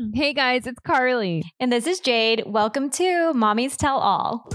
Mm-hmm. 0.00 0.14
Hey 0.14 0.32
guys, 0.32 0.66
it's 0.66 0.78
Carly. 0.80 1.42
And 1.60 1.70
this 1.70 1.86
is 1.86 2.00
Jade. 2.00 2.44
Welcome 2.46 2.88
to 2.90 3.34
Mommies 3.34 3.76
Tell 3.76 3.98
All. 3.98 4.48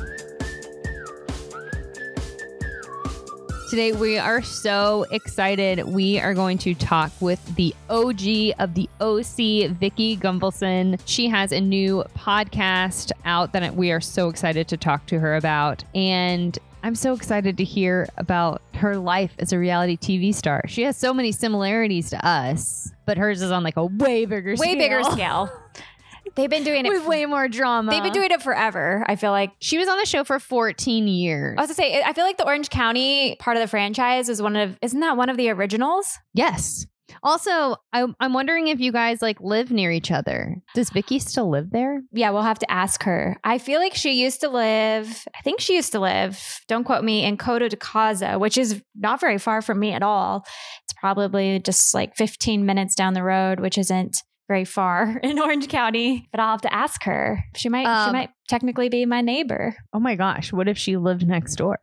Today 3.69 3.91
we 3.91 4.17
are 4.17 4.41
so 4.41 5.05
excited. 5.11 5.83
We 5.85 6.19
are 6.19 6.33
going 6.33 6.57
to 6.59 6.73
talk 6.73 7.11
with 7.21 7.45
the 7.55 7.75
OG 7.91 8.55
of 8.57 8.73
the 8.73 8.89
OC, 8.99 9.69
Vicki 9.77 10.17
Gunvalson. 10.17 10.99
She 11.05 11.27
has 11.27 11.51
a 11.51 11.61
new 11.61 12.03
podcast 12.17 13.11
out 13.23 13.53
that 13.53 13.75
we 13.75 13.91
are 13.91 14.01
so 14.01 14.29
excited 14.29 14.67
to 14.69 14.77
talk 14.77 15.05
to 15.07 15.19
her 15.19 15.35
about. 15.35 15.83
And 15.93 16.57
I'm 16.81 16.95
so 16.95 17.13
excited 17.13 17.57
to 17.57 17.63
hear 17.63 18.07
about 18.17 18.63
her 18.75 18.97
life 18.97 19.33
as 19.39 19.51
a 19.53 19.59
reality 19.59 19.97
TV 19.97 20.33
star. 20.33 20.61
She 20.67 20.83
has 20.83 20.97
so 20.97 21.13
many 21.13 21.31
similarities 21.31 22.09
to 22.11 22.25
us, 22.27 22.91
but 23.05 23.17
hers 23.17 23.41
is 23.41 23.51
on 23.51 23.63
like 23.63 23.77
a 23.77 23.85
way 23.85 24.25
bigger 24.25 24.51
Way 24.51 24.55
scale. 24.55 24.77
bigger 24.77 25.03
scale. 25.03 25.49
They've 26.35 26.49
been 26.49 26.63
doing 26.63 26.85
it. 26.85 26.89
With 26.89 27.05
way 27.05 27.25
more 27.27 27.47
drama. 27.47 27.91
They've 27.91 28.03
been 28.03 28.11
doing 28.11 28.31
it 28.31 28.41
forever. 28.41 29.05
I 29.07 29.15
feel 29.15 29.31
like. 29.31 29.51
She 29.59 29.77
was 29.77 29.87
on 29.87 29.97
the 29.99 30.05
show 30.05 30.23
for 30.23 30.39
14 30.39 31.07
years. 31.07 31.55
I 31.57 31.61
was 31.61 31.69
to 31.69 31.75
say, 31.75 32.01
I 32.01 32.13
feel 32.13 32.25
like 32.25 32.37
the 32.37 32.45
Orange 32.45 32.69
County 32.69 33.35
part 33.39 33.55
of 33.57 33.61
the 33.61 33.67
franchise 33.67 34.27
is 34.27 34.41
one 34.41 34.55
of. 34.55 34.77
Isn't 34.81 34.99
that 35.01 35.15
one 35.17 35.29
of 35.29 35.37
the 35.37 35.49
originals? 35.49 36.17
Yes. 36.33 36.87
Also, 37.23 37.75
I'm, 37.93 38.15
I'm 38.19 38.33
wondering 38.33 38.67
if 38.67 38.79
you 38.79 38.91
guys 38.91 39.21
like 39.21 39.39
live 39.41 39.71
near 39.71 39.91
each 39.91 40.11
other. 40.11 40.57
Does 40.75 40.89
Vicki 40.89 41.19
still 41.19 41.49
live 41.49 41.71
there? 41.71 42.01
Yeah, 42.11 42.29
we'll 42.31 42.41
have 42.43 42.59
to 42.59 42.71
ask 42.71 43.03
her. 43.03 43.37
I 43.43 43.57
feel 43.57 43.79
like 43.79 43.95
she 43.95 44.13
used 44.21 44.41
to 44.41 44.49
live. 44.49 45.25
I 45.35 45.41
think 45.41 45.59
she 45.59 45.75
used 45.75 45.91
to 45.93 45.99
live. 45.99 46.59
Don't 46.67 46.83
quote 46.83 47.03
me 47.03 47.23
in 47.25 47.37
Coto 47.37 47.69
de 47.69 47.75
Caza, 47.77 48.39
which 48.39 48.57
is 48.57 48.81
not 48.95 49.19
very 49.19 49.37
far 49.37 49.61
from 49.61 49.79
me 49.79 49.91
at 49.91 50.03
all. 50.03 50.45
It's 50.83 50.93
probably 50.99 51.59
just 51.59 51.93
like 51.93 52.15
15 52.15 52.65
minutes 52.65 52.95
down 52.95 53.13
the 53.13 53.23
road, 53.23 53.59
which 53.59 53.77
isn't 53.77 54.17
very 54.47 54.65
far 54.65 55.17
in 55.23 55.39
Orange 55.39 55.67
County. 55.69 56.27
But 56.31 56.39
I'll 56.39 56.51
have 56.51 56.61
to 56.61 56.73
ask 56.73 57.03
her. 57.03 57.43
She 57.55 57.69
might. 57.69 57.83
she 57.83 57.87
Um, 57.89 58.11
might 58.13 58.29
technically 58.47 58.89
be 58.89 59.05
my 59.05 59.21
neighbor. 59.21 59.75
Oh 59.93 59.99
my 59.99 60.15
gosh, 60.15 60.53
what 60.53 60.67
if 60.67 60.77
she 60.77 60.97
lived 60.97 61.27
next 61.27 61.55
door? 61.55 61.79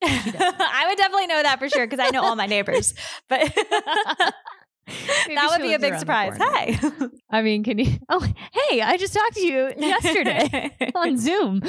I 0.02 0.84
would 0.88 0.96
definitely 0.96 1.26
know 1.26 1.42
that 1.42 1.58
for 1.58 1.68
sure 1.68 1.84
because 1.86 1.98
I 1.98 2.10
know 2.10 2.22
all 2.22 2.36
my 2.36 2.46
neighbors. 2.46 2.94
But 3.28 3.52
that 5.34 5.48
would 5.50 5.62
be 5.62 5.74
a 5.74 5.78
big 5.78 5.98
surprise. 5.98 6.36
corner. 6.36 6.56
Hey. 6.56 6.78
I 7.30 7.42
mean, 7.42 7.62
can 7.64 7.78
you? 7.78 7.98
Oh, 8.08 8.20
hey, 8.68 8.80
I 8.80 8.96
just 8.96 9.12
talked 9.14 9.34
to 9.34 9.46
you 9.46 9.72
yesterday 9.78 10.74
on 10.94 11.16
Zoom. 11.16 11.62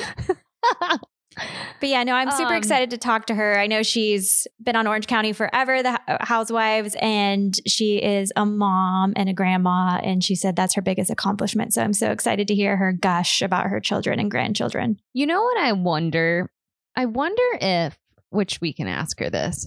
But 1.80 1.88
yeah, 1.88 2.03
no, 2.03 2.14
I'm 2.16 2.31
super 2.31 2.52
Um, 2.52 2.58
excited 2.58 2.90
to 2.90 2.97
talk 2.97 3.28
to 3.28 3.36
her. 3.36 3.58
I 3.58 3.67
know 3.67 3.81
she's 3.81 4.45
been 4.62 4.75
on 4.75 4.88
Orange 4.88 5.08
County 5.08 5.31
forever, 5.31 5.81
the 5.81 5.97
Housewives, 6.20 6.97
and 7.02 7.53
she 7.66 7.97
is 8.03 8.34
a 8.36 8.45
mom 8.45 9.14
and 9.16 9.30
a 9.30 9.34
grandma. 9.34 10.00
And 10.03 10.22
she 10.22 10.36
said 10.36 10.58
that's 10.58 10.73
her 10.75 10.81
biggest 10.81 11.09
accomplishment. 11.09 11.73
So 11.73 11.81
I'm 11.81 11.94
so 11.94 12.12
excited 12.12 12.47
to 12.50 12.56
hear 12.56 12.75
her 12.75 12.92
gush 12.92 13.42
about 13.42 13.67
her 13.67 13.80
children 13.80 14.20
and 14.20 14.30
grandchildren. 14.30 14.97
you 15.14 15.25
know 15.28 15.42
what 15.42 15.58
I 15.58 15.72
wonder? 15.72 16.50
I 16.97 17.06
wonder 17.06 17.44
if, 17.62 17.97
which 18.31 18.59
we 18.59 18.73
can 18.73 18.88
ask 18.88 19.17
her 19.20 19.30
this, 19.30 19.66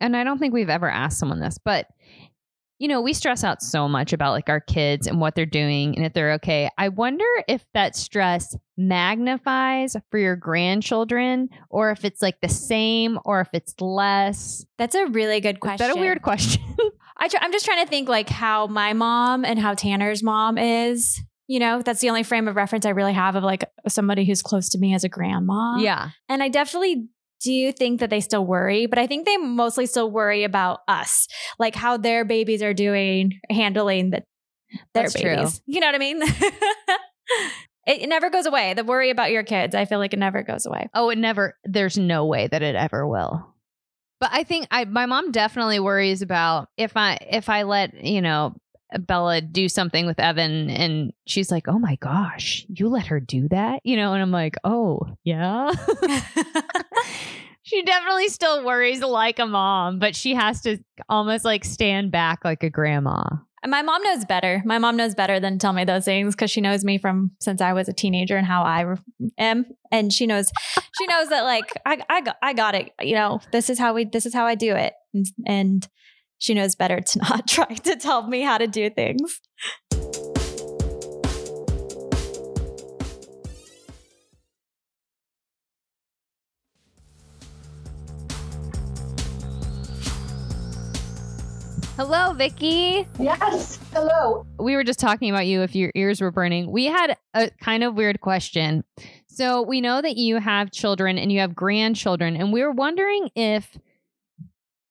and 0.00 0.16
I 0.16 0.24
don't 0.24 0.38
think 0.38 0.54
we've 0.54 0.70
ever 0.70 0.88
asked 0.88 1.18
someone 1.18 1.40
this, 1.40 1.58
but 1.62 1.88
you 2.78 2.88
know, 2.88 3.00
we 3.00 3.12
stress 3.12 3.42
out 3.42 3.62
so 3.62 3.88
much 3.88 4.12
about 4.12 4.32
like 4.32 4.48
our 4.48 4.60
kids 4.60 5.06
and 5.06 5.20
what 5.20 5.34
they're 5.34 5.46
doing 5.46 5.96
and 5.96 6.04
if 6.04 6.12
they're 6.12 6.34
okay. 6.34 6.68
I 6.76 6.88
wonder 6.88 7.24
if 7.48 7.64
that 7.72 7.96
stress 7.96 8.54
magnifies 8.76 9.96
for 10.10 10.18
your 10.18 10.36
grandchildren 10.36 11.48
or 11.70 11.90
if 11.90 12.04
it's 12.04 12.20
like 12.20 12.40
the 12.42 12.48
same 12.48 13.18
or 13.24 13.40
if 13.40 13.48
it's 13.52 13.74
less. 13.80 14.64
That's 14.78 14.94
a 14.94 15.06
really 15.06 15.40
good 15.40 15.56
Is 15.56 15.60
question. 15.60 15.88
that 15.88 15.96
a 15.96 16.00
weird 16.00 16.22
question? 16.22 16.62
I 17.16 17.28
tr- 17.28 17.38
I'm 17.40 17.52
just 17.52 17.64
trying 17.64 17.82
to 17.82 17.88
think 17.88 18.08
like 18.08 18.28
how 18.28 18.66
my 18.66 18.92
mom 18.92 19.44
and 19.44 19.58
how 19.58 19.74
Tanner's 19.74 20.22
mom 20.22 20.58
is. 20.58 21.20
You 21.48 21.60
know, 21.60 21.80
that's 21.80 22.00
the 22.00 22.08
only 22.08 22.24
frame 22.24 22.48
of 22.48 22.56
reference 22.56 22.84
I 22.84 22.90
really 22.90 23.12
have 23.12 23.36
of 23.36 23.44
like 23.44 23.64
somebody 23.88 24.24
who's 24.24 24.42
close 24.42 24.68
to 24.70 24.78
me 24.78 24.94
as 24.94 25.04
a 25.04 25.08
grandma. 25.08 25.76
yeah. 25.78 26.10
And 26.28 26.42
I 26.42 26.48
definitely 26.48 27.06
do 27.42 27.52
you 27.52 27.72
think 27.72 28.00
that 28.00 28.10
they 28.10 28.20
still 28.20 28.44
worry, 28.46 28.86
but 28.86 28.98
I 28.98 29.06
think 29.06 29.26
they 29.26 29.36
mostly 29.36 29.86
still 29.86 30.10
worry 30.10 30.44
about 30.44 30.80
us, 30.88 31.26
like 31.58 31.74
how 31.74 31.96
their 31.96 32.24
babies 32.24 32.62
are 32.62 32.74
doing, 32.74 33.38
handling 33.50 34.10
the, 34.10 34.22
their 34.94 35.04
That's 35.04 35.20
true. 35.20 35.36
babies. 35.36 35.60
You 35.66 35.80
know 35.80 35.86
what 35.86 35.94
I 35.94 35.98
mean? 35.98 36.22
it, 37.86 38.02
it 38.02 38.08
never 38.08 38.30
goes 38.30 38.46
away. 38.46 38.74
The 38.74 38.84
worry 38.84 39.10
about 39.10 39.30
your 39.30 39.42
kids, 39.42 39.74
I 39.74 39.84
feel 39.84 39.98
like 39.98 40.12
it 40.12 40.18
never 40.18 40.42
goes 40.42 40.66
away. 40.66 40.88
Oh, 40.94 41.10
it 41.10 41.18
never, 41.18 41.56
there's 41.64 41.98
no 41.98 42.26
way 42.26 42.48
that 42.48 42.62
it 42.62 42.74
ever 42.74 43.06
will. 43.06 43.54
But 44.18 44.30
I 44.32 44.44
think 44.44 44.66
I, 44.70 44.86
my 44.86 45.04
mom 45.04 45.30
definitely 45.30 45.78
worries 45.78 46.22
about 46.22 46.68
if 46.78 46.96
I, 46.96 47.18
if 47.30 47.50
I 47.50 47.64
let, 47.64 48.02
you 48.02 48.22
know, 48.22 48.56
Bella 48.98 49.40
do 49.40 49.68
something 49.68 50.06
with 50.06 50.20
Evan 50.20 50.70
and 50.70 51.12
she's 51.26 51.50
like, 51.50 51.68
oh 51.68 51.78
my 51.78 51.96
gosh, 51.96 52.64
you 52.68 52.88
let 52.88 53.06
her 53.06 53.20
do 53.20 53.48
that? 53.48 53.80
You 53.84 53.96
know, 53.96 54.12
and 54.12 54.22
I'm 54.22 54.30
like, 54.30 54.56
oh, 54.64 55.00
yeah. 55.24 55.72
she 57.62 57.82
definitely 57.82 58.28
still 58.28 58.64
worries 58.64 59.00
like 59.00 59.38
a 59.38 59.46
mom, 59.46 59.98
but 59.98 60.14
she 60.14 60.34
has 60.34 60.60
to 60.62 60.78
almost 61.08 61.44
like 61.44 61.64
stand 61.64 62.12
back 62.12 62.44
like 62.44 62.62
a 62.62 62.70
grandma. 62.70 63.24
My 63.66 63.82
mom 63.82 64.02
knows 64.04 64.24
better. 64.24 64.62
My 64.64 64.78
mom 64.78 64.96
knows 64.96 65.16
better 65.16 65.40
than 65.40 65.58
tell 65.58 65.72
me 65.72 65.84
those 65.84 66.04
things 66.04 66.36
because 66.36 66.50
she 66.52 66.60
knows 66.60 66.84
me 66.84 66.98
from 66.98 67.32
since 67.40 67.60
I 67.60 67.72
was 67.72 67.88
a 67.88 67.92
teenager 67.92 68.36
and 68.36 68.46
how 68.46 68.62
I 68.62 68.94
am, 69.38 69.66
and 69.90 70.12
she 70.12 70.26
knows 70.26 70.52
she 70.96 71.06
knows 71.06 71.30
that 71.30 71.42
like 71.42 71.72
I 71.84 72.00
I 72.08 72.20
got, 72.20 72.36
I 72.40 72.52
got 72.52 72.74
it. 72.76 72.92
You 73.00 73.14
know, 73.16 73.40
this 73.50 73.68
is 73.68 73.78
how 73.78 73.94
we 73.94 74.04
this 74.04 74.26
is 74.26 74.34
how 74.34 74.46
I 74.46 74.54
do 74.54 74.76
it, 74.76 74.92
and, 75.12 75.26
and 75.46 75.88
she 76.38 76.54
knows 76.54 76.74
better 76.74 77.00
to 77.00 77.18
not 77.30 77.46
try 77.46 77.66
to 77.66 77.96
tell 77.96 78.26
me 78.26 78.42
how 78.42 78.58
to 78.58 78.66
do 78.66 78.90
things. 78.90 79.40
Hello, 91.96 92.34
Vicki. 92.34 93.08
Yes. 93.18 93.78
Hello. 93.94 94.44
we 94.58 94.76
were 94.76 94.84
just 94.84 95.00
talking 95.00 95.30
about 95.30 95.46
you 95.46 95.62
if 95.62 95.74
your 95.74 95.90
ears 95.94 96.20
were 96.20 96.30
burning. 96.30 96.70
We 96.70 96.84
had 96.84 97.16
a 97.32 97.50
kind 97.62 97.82
of 97.82 97.94
weird 97.94 98.20
question. 98.20 98.84
So 99.28 99.62
we 99.62 99.80
know 99.80 100.02
that 100.02 100.18
you 100.18 100.36
have 100.36 100.70
children 100.70 101.16
and 101.16 101.32
you 101.32 101.40
have 101.40 101.54
grandchildren, 101.54 102.36
and 102.36 102.52
we 102.52 102.62
were 102.62 102.70
wondering 102.70 103.30
if 103.34 103.78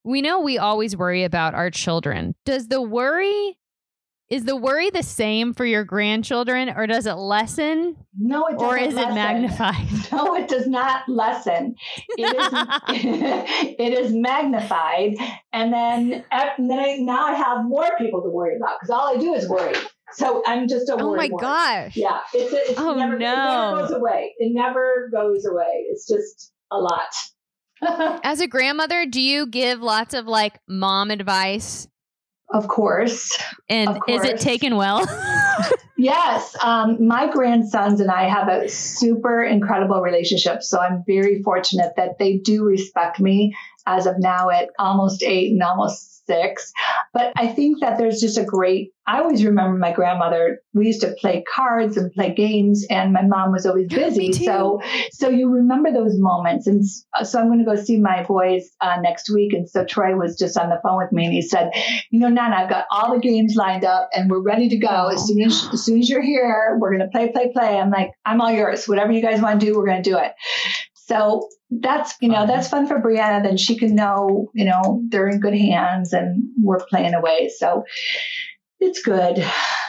we 0.05 0.21
know 0.21 0.39
we 0.39 0.57
always 0.57 0.95
worry 0.95 1.23
about 1.23 1.53
our 1.55 1.69
children. 1.71 2.35
Does 2.45 2.67
the 2.67 2.81
worry 2.81 3.57
is 4.27 4.45
the 4.45 4.55
worry 4.55 4.89
the 4.89 5.03
same 5.03 5.53
for 5.53 5.65
your 5.65 5.83
grandchildren, 5.83 6.69
or 6.75 6.87
does 6.87 7.05
it 7.05 7.13
lessen, 7.13 7.95
No, 8.17 8.47
it 8.47 8.53
doesn't. 8.53 8.67
or 8.67 8.75
is 8.77 8.93
it 8.93 8.97
lessen. 8.97 9.13
magnified? 9.15 9.87
No, 10.11 10.35
it 10.35 10.47
does 10.47 10.65
not 10.67 11.07
lessen. 11.07 11.75
It 12.17 12.23
is. 12.23 13.75
it 13.79 13.93
is 14.05 14.13
magnified, 14.13 15.13
and 15.53 15.71
then 15.73 16.23
and 16.31 16.69
then 16.71 16.79
I, 16.79 16.95
now 17.01 17.25
I 17.27 17.33
have 17.35 17.65
more 17.65 17.89
people 17.99 18.23
to 18.23 18.29
worry 18.29 18.55
about 18.55 18.77
because 18.79 18.89
all 18.89 19.15
I 19.15 19.17
do 19.19 19.33
is 19.35 19.47
worry. 19.49 19.75
So 20.13 20.41
I'm 20.47 20.67
just 20.67 20.89
a 20.89 20.93
oh 20.93 21.09
worry. 21.09 21.19
oh 21.19 21.21
my 21.23 21.29
wart. 21.29 21.41
gosh! 21.41 21.95
Yeah, 21.97 22.19
it's, 22.33 22.51
it's 22.71 22.79
Oh, 22.79 22.95
never, 22.95 23.15
it 23.15 23.19
no. 23.19 23.35
never 23.75 23.81
goes 23.81 23.91
away. 23.91 24.33
It 24.39 24.53
never 24.55 25.09
goes 25.11 25.45
away. 25.45 25.85
It's 25.89 26.07
just 26.07 26.51
a 26.71 26.77
lot. 26.77 27.09
As 28.23 28.41
a 28.41 28.47
grandmother, 28.47 29.05
do 29.05 29.21
you 29.21 29.47
give 29.47 29.81
lots 29.81 30.13
of 30.13 30.27
like 30.27 30.59
mom 30.67 31.11
advice, 31.11 31.87
of 32.53 32.67
course. 32.67 33.37
and 33.69 33.89
Of 33.89 33.97
is 34.07 34.23
it 34.23 34.39
taken 34.39 34.75
well? 34.75 35.05
Yes, 35.97 36.57
um, 36.61 37.07
my 37.07 37.31
grandsons 37.31 38.01
and 38.01 38.11
I 38.11 38.23
have 38.27 38.49
a 38.49 38.67
super 38.67 39.41
incredible 39.41 40.01
relationship. 40.01 40.61
So 40.61 40.79
I'm 40.79 41.03
very 41.07 41.41
fortunate 41.41 41.93
that 41.95 42.19
they 42.19 42.37
do 42.37 42.65
respect 42.65 43.19
me 43.19 43.55
as 43.87 44.05
of 44.05 44.15
now 44.19 44.49
at 44.49 44.69
almost 44.77 45.23
eight 45.23 45.53
and 45.53 45.63
almost 45.63 46.14
six. 46.25 46.71
But 47.13 47.33
I 47.35 47.47
think 47.47 47.79
that 47.81 47.97
there's 47.97 48.19
just 48.19 48.37
a 48.37 48.43
great, 48.43 48.91
I 49.07 49.19
always 49.19 49.43
remember 49.43 49.77
my 49.77 49.91
grandmother, 49.91 50.59
we 50.73 50.87
used 50.87 51.01
to 51.01 51.15
play 51.19 51.43
cards 51.53 51.97
and 51.97 52.11
play 52.11 52.33
games 52.33 52.85
and 52.89 53.13
my 53.13 53.21
mom 53.21 53.51
was 53.51 53.65
always 53.65 53.87
busy. 53.89 54.33
So, 54.33 54.81
so 55.11 55.29
you 55.29 55.49
remember 55.49 55.91
those 55.91 56.17
moments. 56.17 56.67
And 56.67 56.85
so 57.23 57.39
I'm 57.39 57.47
going 57.47 57.59
to 57.59 57.65
go 57.65 57.75
see 57.75 57.99
my 57.99 58.23
boys 58.23 58.69
uh, 58.81 58.97
next 59.01 59.29
week. 59.29 59.53
And 59.53 59.69
so 59.69 59.85
Troy 59.85 60.15
was 60.15 60.37
just 60.37 60.57
on 60.57 60.69
the 60.69 60.79
phone 60.83 60.97
with 60.97 61.11
me 61.11 61.25
and 61.25 61.33
he 61.33 61.41
said, 61.41 61.71
you 62.11 62.19
know, 62.19 62.29
Nana, 62.29 62.55
I've 62.55 62.69
got 62.69 62.85
all 62.91 63.13
the 63.13 63.19
games 63.19 63.55
lined 63.55 63.85
up 63.85 64.09
and 64.13 64.29
we're 64.29 64.41
ready 64.41 64.69
to 64.69 64.77
go. 64.77 65.07
As 65.07 65.25
soon 65.27 65.41
as, 65.41 65.67
as 65.73 65.83
soon 65.83 65.99
as 65.99 66.09
you're 66.09 66.21
here, 66.21 66.77
we're 66.79 66.95
going 66.95 67.07
to 67.07 67.11
play, 67.11 67.31
play, 67.31 67.51
play. 67.51 67.79
I'm 67.79 67.91
like, 67.91 68.11
I'm 68.25 68.41
all 68.41 68.51
yours. 68.51 68.87
Whatever 68.87 69.11
you 69.11 69.21
guys 69.21 69.41
want 69.41 69.59
to 69.59 69.65
do, 69.65 69.77
we're 69.77 69.85
going 69.85 70.01
to 70.01 70.09
do 70.09 70.17
it. 70.17 70.31
So 71.07 71.47
that's, 71.69 72.15
you 72.19 72.29
know, 72.29 72.37
uh-huh. 72.37 72.45
that's 72.47 72.67
fun 72.67 72.87
for 72.87 72.99
Briana. 72.99 73.43
Then 73.43 73.57
she 73.57 73.77
can 73.77 73.95
know, 73.95 74.49
you 74.53 74.65
know, 74.65 75.03
they're 75.09 75.27
in 75.27 75.39
good 75.39 75.55
hands 75.55 76.13
and 76.13 76.43
we're 76.61 76.83
playing 76.85 77.13
away. 77.13 77.51
So 77.57 77.83
it's 78.85 79.01
good. 79.01 79.43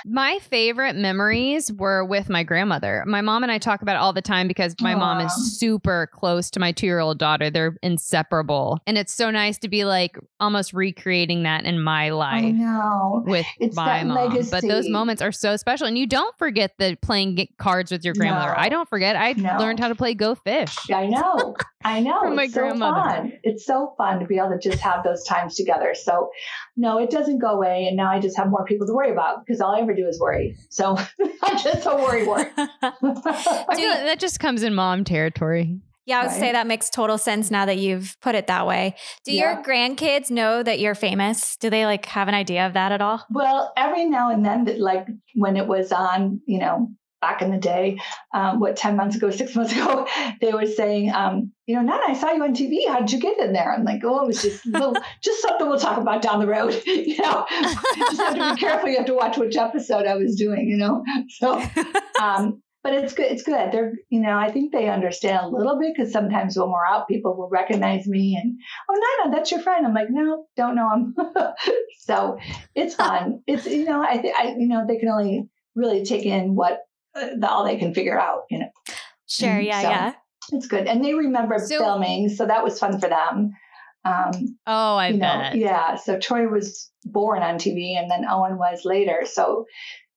My 0.09 0.39
favorite 0.39 0.95
memories 0.95 1.73
were 1.73 2.05
with 2.05 2.29
my 2.29 2.45
grandmother. 2.45 3.03
My 3.09 3.23
mom 3.23 3.43
and 3.43 3.51
I 3.51 3.59
talk 3.59 3.83
about 3.83 3.97
it 3.97 3.99
all 3.99 4.13
the 4.13 4.23
time 4.23 4.47
because 4.47 4.77
my 4.81 4.95
mom 4.95 5.21
is 5.21 5.59
super 5.59 6.09
close 6.13 6.49
to 6.53 6.61
my 6.61 6.71
two 6.71 6.87
year 6.87 7.01
old 7.01 7.19
daughter. 7.19 7.51
They're 7.51 7.77
inseparable. 7.83 8.79
And 8.87 8.97
it's 8.97 9.13
so 9.13 9.31
nice 9.33 9.59
to 9.59 9.69
be 9.69 9.85
like 9.85 10.17
almost 10.39 10.73
recreating 10.73 11.43
that 11.43 11.65
in 11.65 11.81
my 11.83 12.07
I 12.07 12.11
life. 12.11 12.55
know. 12.55 13.25
With 13.27 13.47
It's 13.59 13.75
my 13.75 14.05
mom, 14.05 14.39
but 14.51 14.63
those 14.63 14.89
moments 14.89 15.23
are 15.23 15.33
so 15.33 15.57
special, 15.57 15.89
and 15.89 15.99
you 15.99 16.07
don't 16.07 16.37
forget 16.39 16.75
the 16.79 16.97
playing 17.03 17.49
cards 17.59 17.91
with 17.91 18.05
your 18.05 18.15
grandmother. 18.15 18.51
No. 18.51 18.55
I 18.59 18.69
don't 18.69 18.89
forget. 18.89 19.17
I 19.17 19.33
No. 19.33 19.57
learned 19.59 19.81
how 19.81 19.89
to 19.89 19.97
play 19.97 20.15
Go 20.15 20.37
Fish. 20.37 20.77
I 20.93 21.07
know. 21.07 21.57
I 21.87 22.01
know. 22.01 22.21
From 22.21 22.35
my 22.37 22.45
it's 22.45 22.55
so 22.55 22.61
grandmother. 22.61 23.01
fun. 23.11 23.33
It's 23.45 23.65
so 23.65 23.95
fun 23.97 24.19
to 24.21 24.27
be 24.27 24.39
able 24.39 24.51
to 24.51 24.59
just 24.59 24.83
have 24.83 25.05
those 25.05 25.23
times 25.25 25.55
together. 25.55 25.95
So, 25.95 26.31
no, 26.77 26.99
it 26.99 27.11
doesn't 27.11 27.39
go 27.39 27.49
away. 27.49 27.87
And 27.87 27.97
now 27.97 28.11
I 28.11 28.19
just 28.21 28.37
have 28.37 28.49
more 28.51 28.65
people 28.65 28.87
to 28.87 28.93
worry 28.93 29.13
about 29.13 29.45
because 29.47 29.61
all 29.61 29.75
I 29.77 29.81
ever 29.81 29.95
do 29.95 30.07
is 30.09 30.19
worry. 30.21 30.57
So 30.71 30.97
I'm 31.43 31.59
just 31.59 31.87
a 31.87 31.95
worry 31.95 32.27
wart. 32.27 32.51
I 32.59 32.73
that 33.71 34.19
just 34.19 34.41
comes 34.41 34.63
in 34.63 34.75
mom 34.75 35.05
territory. 35.05 35.81
Yeah, 36.07 36.21
I 36.21 36.27
would 36.27 36.33
say 36.37 36.53
that 36.53 36.69
makes 36.69 36.89
total 36.89 37.19
sense 37.19 37.51
now 37.51 37.67
that 37.67 37.79
you've 37.79 38.17
put 38.21 38.37
it 38.37 38.47
that 38.47 38.65
way. 38.65 38.95
Do 39.25 39.33
Yeah. 39.33 39.55
your 39.55 39.65
grandkids 39.65 40.31
know 40.31 40.63
that 40.63 40.79
you're 40.79 40.95
famous? 40.95 41.57
Do 41.57 41.69
they 41.69 41.85
like 41.85 42.07
have 42.07 42.29
an 42.29 42.35
idea 42.35 42.65
of 42.65 42.75
that 42.75 42.93
at 42.93 43.01
all? 43.03 43.25
Well, 43.29 43.73
every 43.77 44.05
now 44.05 44.31
and 44.31 44.45
then, 44.47 44.67
like 44.79 45.07
when 45.35 45.57
it 45.57 45.67
was 45.67 45.91
on, 45.91 46.41
you 46.47 46.61
know, 46.61 46.91
back 47.21 47.43
in 47.43 47.51
the 47.51 47.59
day, 47.59 47.99
um, 48.35 48.61
what, 48.61 48.77
10 48.77 48.97
months 48.97 49.17
ago, 49.17 49.31
six 49.31 49.55
months 49.55 49.73
ago, 49.73 50.07
they 50.41 50.53
were 50.53 50.67
saying, 50.67 51.13
um, 51.13 51.53
you 51.67 51.75
know, 51.75 51.83
Nana, 51.83 52.03
I 52.09 52.15
saw 52.15 52.33
you 52.33 52.43
on 52.43 52.55
TV. 52.55 52.87
How 52.87 53.01
did 53.01 53.13
you 53.13 53.21
get 53.21 53.39
in 53.39 53.53
there? 53.53 53.73
I'm 53.73 53.85
like, 53.85 54.03
oh, 54.05 54.23
it 54.23 54.27
was 54.27 54.43
just, 54.43 54.65
little, 54.67 54.95
just 55.23 55.43
something 55.43 55.69
we'll 55.69 55.79
talk 55.79 55.99
about 55.99 56.23
down 56.23 56.41
the 56.41 56.47
road. 56.47 56.81
you 56.87 57.19
know, 57.19 57.47
just 57.51 58.21
have 58.21 58.35
to 58.35 58.55
be 58.55 58.61
careful. 58.61 58.89
You 58.89 58.99
have 58.99 59.07
to 59.07 59.15
watch 59.15 59.37
which 59.37 59.57
episode 59.57 60.07
I 60.07 60.17
was 60.17 60.37
doing, 60.37 60.69
you 60.69 60.77
know? 60.77 61.03
So, 61.29 61.63
um, 62.21 62.63
but 62.87 62.95
it's 62.95 63.15
good. 63.15 63.33
It's 63.33 63.43
good. 63.43 63.73
They're, 63.73 63.95
you 64.11 64.21
know, 64.21 64.39
I 64.39 64.53
think 64.53 64.71
they 64.71 64.89
understand 64.89 65.47
a 65.47 65.49
little 65.49 65.77
bit 65.77 65.93
because 65.97 66.13
sometimes 66.13 66.57
when 66.57 66.71
we're 66.71 66.87
out, 66.89 67.09
people 67.09 67.37
will 67.37 67.49
recognize 67.49 68.07
me 68.07 68.39
and, 68.41 68.57
oh, 68.89 69.25
Nana, 69.25 69.37
that's 69.37 69.51
your 69.51 69.59
friend. 69.59 69.85
I'm 69.85 69.93
like, 69.93 70.07
no, 70.09 70.47
don't 70.57 70.77
know 70.77 70.93
him. 70.93 71.17
so 71.99 72.39
it's 72.77 72.95
fun. 72.95 73.43
It's, 73.49 73.67
you 73.67 73.87
know, 73.87 74.05
I 74.05 74.19
think, 74.19 74.37
I, 74.39 74.55
you 74.57 74.69
know, 74.69 74.87
they 74.87 74.99
can 74.99 75.09
only 75.09 75.49
really 75.75 76.05
take 76.05 76.27
in 76.27 76.55
what 76.55 76.86
the, 77.39 77.49
all 77.49 77.65
they 77.65 77.77
can 77.79 77.95
figure 77.95 78.19
out, 78.19 78.43
you 78.51 78.59
know, 78.61 78.69
Sure, 79.29 79.59
yeah, 79.59 79.83
So- 79.83 79.89
yeah. 79.91 80.13
it's 80.53 80.67
good. 80.69 80.87
And 80.87 81.05
they 81.05 81.15
remember 81.15 81.59
So- 81.59 81.79
filming. 81.79 82.29
So 82.29 82.47
that 82.47 82.63
was 82.63 82.79
fun 82.79 83.01
for 83.01 83.09
them. 83.09 83.53
Um, 84.05 84.31
Oh, 84.67 84.97
I 84.97 85.09
you 85.09 85.15
know, 85.15 85.21
bet. 85.27 85.57
yeah. 85.57 85.97
So 85.97 86.19
Troy 86.19 86.49
was 86.49 86.91
born 87.05 87.43
on 87.43 87.59
TV 87.59 87.97
and 87.99 88.09
then 88.11 88.25
Owen 88.29 88.57
was 88.57 88.83
later. 88.85 89.23
So 89.25 89.65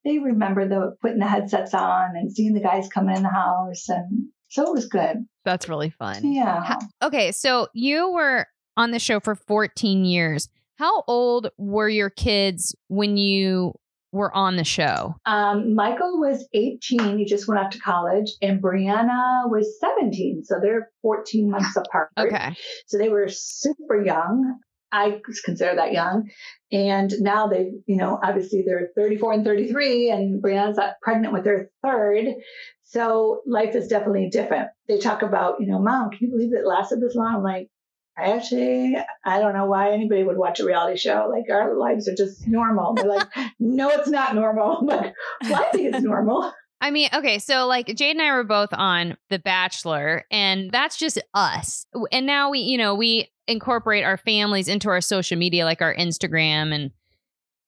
they 0.06 0.19
remember 0.19 0.68
the 0.68 0.96
putting 1.01 1.18
the 1.19 1.28
headsets 1.28 1.74
on 1.74 2.16
and 2.16 2.31
seeing 2.31 2.54
the 2.54 2.60
guys 2.62 2.88
coming 2.88 3.16
in 3.18 3.24
the 3.24 3.30
house. 3.30 3.90
And 3.90 4.28
so 4.50 4.63
it 4.68 4.74
was 4.74 4.88
good. 4.88 5.25
That's 5.44 5.68
really 5.68 5.90
fun. 5.90 6.31
Yeah. 6.31 6.78
Okay, 7.01 7.31
so 7.31 7.68
you 7.74 8.12
were 8.12 8.46
on 8.78 8.92
the 8.92 9.00
show 9.00 9.19
for 9.19 9.34
14 9.36 10.06
years. 10.06 10.50
How 10.78 11.04
old 11.07 11.50
were 11.57 11.90
your 11.90 12.10
kids 12.12 12.75
when 12.90 13.18
you 13.18 13.74
were 14.11 14.35
on 14.35 14.56
the 14.56 14.63
show? 14.63 15.15
Um, 15.25 15.75
Michael 15.75 16.19
was 16.19 16.47
18. 16.53 17.17
He 17.17 17.25
just 17.25 17.47
went 17.47 17.59
off 17.59 17.71
to 17.71 17.79
college. 17.79 18.31
And 18.41 18.61
Briana 18.61 19.50
was 19.50 19.79
17. 19.79 20.44
So 20.45 20.56
they're 20.61 20.89
14 21.01 21.50
months 21.50 21.75
apart. 21.75 22.09
Okay. 22.17 22.56
So 22.88 22.97
they 22.97 23.09
were 23.09 23.27
super 23.29 24.03
young. 24.03 24.59
I 24.91 25.21
consider 25.45 25.75
that 25.75 25.91
young. 25.91 26.29
And 26.71 27.13
now 27.19 27.47
they, 27.47 27.71
you 27.85 27.97
know, 27.97 28.19
obviously 28.23 28.63
they're 28.65 28.89
34 28.95 29.33
and 29.33 29.45
33, 29.45 30.09
and 30.09 30.41
Briana's 30.41 30.79
pregnant 31.01 31.33
with 31.33 31.45
her 31.45 31.69
third. 31.83 32.25
So 32.85 33.41
life 33.45 33.75
is 33.75 33.88
definitely 33.88 34.29
different. 34.31 34.69
They 34.88 34.97
talk 34.97 35.21
about, 35.21 35.59
you 35.59 35.67
know, 35.67 35.79
mom, 35.79 36.09
can 36.09 36.19
you 36.21 36.31
believe 36.31 36.53
it 36.53 36.65
lasted 36.65 37.01
this 37.01 37.13
long? 37.13 37.35
I'm 37.35 37.44
like, 37.44 37.69
I 38.19 38.36
actually, 38.36 38.95
I 39.25 39.39
don't 39.39 39.54
know 39.54 39.66
why 39.66 39.92
anybody 39.92 40.24
would 40.24 40.38
watch 40.38 40.60
a 40.60 40.66
reality 40.66 40.98
show. 40.98 41.31
Like 41.31 41.50
our 41.50 41.75
lives 41.75 42.07
are 42.07 42.16
just 42.16 42.48
normal. 42.48 42.94
They're 42.94 43.06
like, 43.06 43.27
no, 43.60 43.89
it's 43.89 44.10
not 44.10 44.36
normal. 44.36 44.77
I'm 44.77 44.86
like, 44.86 45.13
well, 45.44 45.62
I 45.62 45.71
think 45.71 45.94
it's 45.94 46.04
normal. 46.04 46.51
I 46.81 46.92
mean, 46.92 47.10
okay, 47.13 47.39
so 47.39 47.68
like 47.68 47.88
Jade 47.88 48.16
and 48.16 48.21
I 48.21 48.31
were 48.31 48.45
both 48.45 48.69
on 48.71 49.18
The 49.30 49.39
Bachelor, 49.39 50.25
and 50.31 50.71
that's 50.71 50.98
just 50.98 51.21
us. 51.33 51.86
And 52.12 52.25
now 52.25 52.50
we, 52.50 52.60
you 52.60 52.77
know, 52.77 52.95
we 52.95 53.30
incorporate 53.48 54.06
our 54.06 54.16
families 54.16 54.69
into 54.69 54.89
our 54.89 55.01
social 55.01 55.38
media, 55.38 55.65
like 55.65 55.81
our 55.81 55.94
Instagram 55.94 56.74
and 56.74 56.92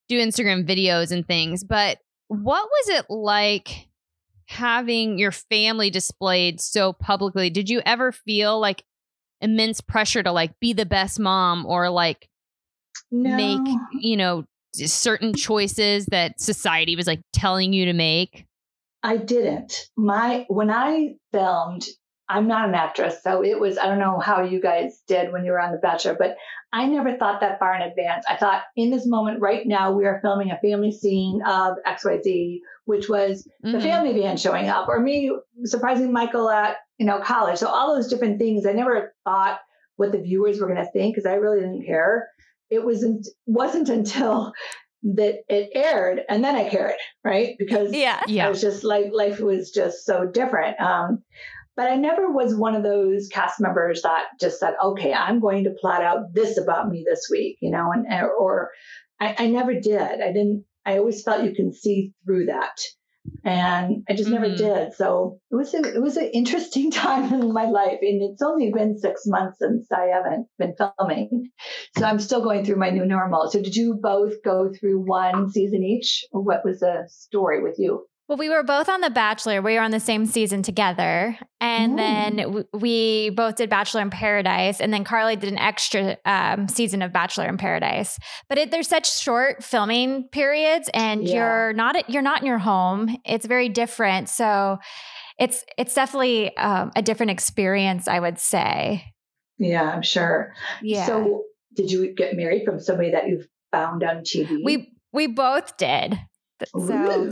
do 0.07 0.18
Instagram 0.18 0.65
videos 0.65 1.12
and 1.12 1.27
things. 1.27 1.63
But 1.63 1.97
what 2.27 2.63
was 2.63 3.00
it 3.00 3.06
like 3.09 3.89
having 4.45 5.18
your 5.18 5.31
family 5.31 5.89
displayed 5.89 6.62
so 6.62 6.94
publicly? 6.94 7.50
Did 7.50 7.69
you 7.69 7.81
ever 7.86 8.12
feel 8.12 8.59
like 8.59 8.83
immense 9.41 9.81
pressure 9.81 10.23
to 10.23 10.31
like 10.31 10.59
be 10.59 10.73
the 10.73 10.85
best 10.85 11.19
mom 11.19 11.65
or 11.65 11.89
like 11.89 12.27
No. 13.11 13.35
make, 13.35 13.67
you 13.91 14.17
know, 14.17 14.45
certain 14.73 15.33
choices 15.33 16.05
that 16.07 16.39
society 16.39 16.95
was 16.95 17.07
like 17.07 17.21
telling 17.33 17.73
you 17.73 17.85
to 17.85 17.93
make? 17.93 18.45
I 19.03 19.17
didn't. 19.17 19.89
My 19.97 20.45
when 20.47 20.69
I 20.69 21.15
filmed, 21.31 21.85
I'm 22.29 22.47
not 22.47 22.69
an 22.69 22.75
actress, 22.75 23.21
so 23.23 23.43
it 23.43 23.59
was 23.59 23.77
I 23.77 23.88
don't 23.88 23.99
know 23.99 24.19
how 24.19 24.43
you 24.43 24.61
guys 24.61 25.01
did 25.07 25.31
when 25.33 25.44
you 25.44 25.51
were 25.51 25.59
on 25.59 25.71
The 25.73 25.79
Bachelor, 25.79 26.15
but 26.17 26.37
I 26.71 26.85
never 26.85 27.17
thought 27.17 27.41
that 27.41 27.59
far 27.59 27.75
in 27.75 27.81
advance. 27.81 28.23
I 28.29 28.37
thought 28.37 28.61
in 28.77 28.91
this 28.91 29.05
moment 29.05 29.41
right 29.41 29.67
now 29.67 29.91
we 29.91 30.05
are 30.05 30.19
filming 30.21 30.51
a 30.51 30.59
family 30.59 30.91
scene 30.94 31.41
of 31.45 31.75
XYZ, 31.85 32.59
which 32.85 33.09
was 33.09 33.45
the 33.61 33.71
Mhm. 33.77 33.81
family 33.81 34.21
van 34.21 34.37
showing 34.37 34.69
up, 34.69 34.87
or 34.87 34.99
me 35.01 35.35
surprising 35.65 36.13
Michael 36.13 36.49
at 36.49 36.77
you 37.01 37.07
know 37.07 37.19
college. 37.19 37.57
So 37.57 37.68
all 37.68 37.95
those 37.95 38.09
different 38.09 38.38
things. 38.38 38.68
I 38.68 38.74
never 38.74 39.15
thought 39.25 39.59
what 39.95 40.12
the 40.12 40.21
viewers 40.21 40.59
were 40.59 40.68
going 40.68 40.86
to 40.86 40.92
think 40.92 41.15
because 41.15 41.25
I 41.25 41.33
really 41.33 41.59
didn't 41.59 41.88
care. 41.88 42.30
It 42.69 42.86
wasn't 42.86 43.27
wasn't 43.48 43.89
until 43.89 44.53
that 45.15 45.39
it 45.50 45.71
aired 45.74 46.21
and 46.30 46.44
then 46.44 46.56
I 46.56 46.69
cared, 46.69 46.94
right? 47.24 47.56
Because 47.57 47.92
Yeah. 47.92 48.21
Yeah. 48.27 48.45
it 48.45 48.50
was 48.51 48.62
just 48.62 48.83
like 48.83 49.07
life 49.12 49.39
was 49.39 49.71
just 49.71 50.06
so 50.06 50.27
different. 50.27 50.80
Um, 50.80 51.24
but 51.75 51.92
I 51.92 51.95
never 51.95 52.30
was 52.30 52.53
one 52.53 52.75
of 52.75 52.83
those 52.83 53.30
cast 53.30 53.59
members 53.59 54.04
that 54.04 54.25
just 54.39 54.59
said, 54.59 54.75
"Okay, 54.83 55.12
I'm 55.12 55.39
going 55.39 55.63
to 55.63 55.71
plot 55.81 56.04
out 56.04 56.36
this 56.36 56.59
about 56.59 56.88
me 56.88 57.04
this 57.09 57.30
week," 57.31 57.57
you 57.62 57.71
know, 57.71 57.92
and 57.92 58.06
or 58.38 58.69
I, 59.19 59.33
I 59.39 59.47
never 59.47 59.74
did. 59.74 60.00
I 60.21 60.27
didn't. 60.27 60.65
I 60.86 61.00
always 61.00 61.24
felt 61.24 61.45
you 61.45 61.56
can 61.56 61.74
see 61.74 62.13
through 62.25 62.45
that, 62.47 62.77
and 63.44 64.03
I 64.09 64.13
just 64.15 64.29
never 64.29 64.50
Mhm. 64.50 64.57
did. 64.57 64.94
So 64.94 65.39
it 65.51 65.56
was 65.56 65.73
a, 65.73 65.79
it 65.95 66.01
was 66.01 66.18
an 66.18 66.29
interesting 66.33 66.91
time 67.06 67.33
in 67.33 67.53
my 67.53 67.65
life, 67.69 68.00
and 68.01 68.21
it's 68.23 68.41
only 68.41 68.71
been 68.71 68.97
six 68.97 69.23
months 69.27 69.59
since 69.59 69.91
I 69.91 70.07
haven't 70.07 70.47
been 70.57 70.75
filming, 70.75 71.51
so 71.97 72.06
I'm 72.06 72.19
still 72.19 72.41
going 72.44 72.65
through 72.65 72.77
my 72.77 72.89
new 72.89 73.06
normal. 73.06 73.50
So 73.50 73.62
did 73.62 73.75
you 73.75 73.95
both 74.01 74.33
go 74.44 74.71
through 74.79 75.00
one 75.06 75.50
season 75.50 75.83
each, 75.83 76.25
what 76.31 76.65
was 76.65 76.79
the 76.79 77.06
story 77.09 77.62
with 77.63 77.75
you? 77.79 78.06
Well, 78.31 78.38
we 78.38 78.48
were 78.48 78.63
both 78.63 78.88
on 78.88 79.01
The 79.01 79.10
Bachelor. 79.10 79.62
We 79.62 79.74
were 79.74 79.81
on 79.81 79.92
the 79.92 80.00
same 80.00 80.26
season 80.26 80.64
together. 80.64 81.38
And 81.59 81.92
Mm. 81.92 81.97
then 81.97 82.35
w- 82.38 82.66
we 82.73 83.30
both 83.31 83.57
did 83.57 83.69
Bachelor 83.69 84.00
in 84.02 84.09
Paradise. 84.09 84.80
And 84.80 84.94
then 84.94 85.04
Carly 85.04 85.35
did 85.35 85.52
an 85.52 85.57
extra 85.57 86.16
um, 86.23 86.69
season 86.69 87.02
of 87.02 87.11
Bachelor 87.11 87.45
in 87.50 87.57
Paradise. 87.57 88.18
But 88.47 88.57
it, 88.57 88.71
there's 88.71 88.88
such 88.88 89.19
short 89.19 89.66
filming 89.66 90.30
periods, 90.31 90.90
and 90.94 91.28
Yeah. 91.28 91.35
you're 91.35 91.73
not 91.73 92.09
you're 92.09 92.21
not 92.21 92.40
in 92.40 92.47
your 92.47 92.57
home. 92.57 93.14
It's 93.26 93.45
very 93.45 93.68
different. 93.68 94.30
So 94.30 94.78
it's 95.38 95.66
it's 95.78 95.94
definitely 95.94 96.56
um, 96.56 96.94
a 96.95 97.02
different 97.02 97.31
experience, 97.31 98.07
I 98.07 98.21
would 98.21 98.40
say. 98.40 99.04
Yeah, 99.57 99.83
I'm 99.92 100.04
sure. 100.04 100.54
Yeah. 100.81 101.06
So, 101.06 101.44
did 101.76 101.92
you 101.92 102.14
get 102.16 102.38
married 102.38 102.64
from 102.64 102.80
somebody 102.80 103.11
that 103.11 103.28
you 103.28 103.44
found 103.73 104.04
on 104.06 104.19
TV? 104.23 104.59
we 104.64 104.94
we 105.11 105.28
both 105.28 105.76
did. 105.76 106.18
So. 106.73 107.30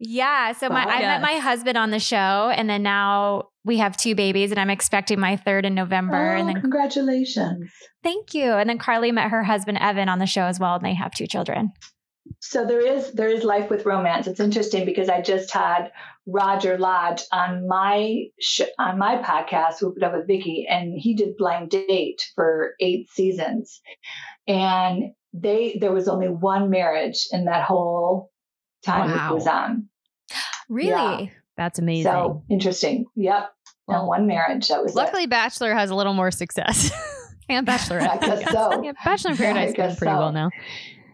Yeah. 0.00 0.52
So 0.52 0.68
my. 0.68 0.84
I 0.84 1.00
Yes. 1.00 1.02
met 1.02 1.22
my 1.22 1.38
husband 1.38 1.76
on 1.76 1.90
the 1.90 1.98
show, 1.98 2.52
and 2.54 2.68
then 2.70 2.82
now 2.82 3.48
we 3.64 3.78
have 3.78 3.96
two 3.96 4.14
babies, 4.14 4.50
and 4.50 4.60
I'm 4.60 4.70
expecting 4.70 5.18
my 5.20 5.36
third 5.36 5.66
in 5.66 5.74
November. 5.74 6.34
Oh, 6.36 6.38
and 6.40 6.48
then 6.48 6.60
congratulations. 6.60 7.70
thank 8.02 8.32
you. 8.34 8.52
And 8.52 8.68
then 8.70 8.78
Carly 8.78 9.12
met 9.12 9.30
her 9.30 9.42
husband 9.42 9.78
Evan 9.80 10.08
on 10.08 10.18
the 10.18 10.26
show 10.26 10.42
as 10.42 10.60
well, 10.60 10.76
and 10.76 10.84
they 10.84 10.94
have 10.94 11.12
two 11.12 11.26
children. 11.26 11.72
So 12.40 12.64
there 12.66 12.84
is 12.86 13.12
there 13.12 13.28
is 13.28 13.42
life 13.42 13.70
with 13.70 13.86
romance. 13.86 14.26
It's 14.26 14.38
interesting 14.40 14.84
because 14.84 15.08
I 15.08 15.20
just 15.22 15.52
had 15.52 15.90
Roger 16.26 16.76
Lodge 16.78 17.22
on 17.32 17.66
my 17.66 18.24
sh- 18.38 18.62
on 18.78 18.98
my 18.98 19.16
podcast, 19.16 19.82
Whoop 19.82 19.96
It 19.96 20.02
Up 20.02 20.12
with 20.14 20.26
Vicki, 20.26 20.66
and 20.68 20.92
he 20.96 21.14
did 21.14 21.36
Blind 21.36 21.70
Date 21.70 22.22
for 22.34 22.74
eight 22.80 23.08
seasons, 23.10 23.80
and 24.46 25.12
they 25.32 25.78
there 25.80 25.92
was 25.92 26.06
only 26.08 26.28
one 26.28 26.70
marriage 26.70 27.26
in 27.32 27.46
that 27.46 27.64
whole 27.64 28.30
time 28.88 29.10
Wow. 29.10 29.30
it 29.30 29.34
was 29.34 29.46
on. 29.46 29.88
Really? 30.68 31.24
Yeah. 31.24 31.30
That's 31.56 31.78
amazing. 31.78 32.12
So 32.12 32.44
interesting. 32.48 33.06
Yep, 33.16 33.50
Well, 33.86 34.06
one 34.06 34.26
marriage. 34.26 34.68
That 34.68 34.82
was 34.82 34.92
it. 34.92 34.96
Luckily, 34.96 35.26
Bachelor 35.26 35.74
has 35.74 35.90
a 35.90 35.94
little 35.94 36.14
more 36.14 36.30
success. 36.30 36.90
and 37.48 37.66
Bachelorette. 37.66 38.08
I 38.08 38.16
guess 38.18 38.52
so. 38.52 38.82
Yeah, 38.84 38.92
Bachelor 39.04 39.32
in 39.32 39.36
Yeah, 39.36 39.52
Paradise 39.52 39.68
is 39.70 39.74
doing 39.74 39.96
pretty 39.96 40.12
so. 40.12 40.18
well 40.18 40.32
now. 40.32 40.50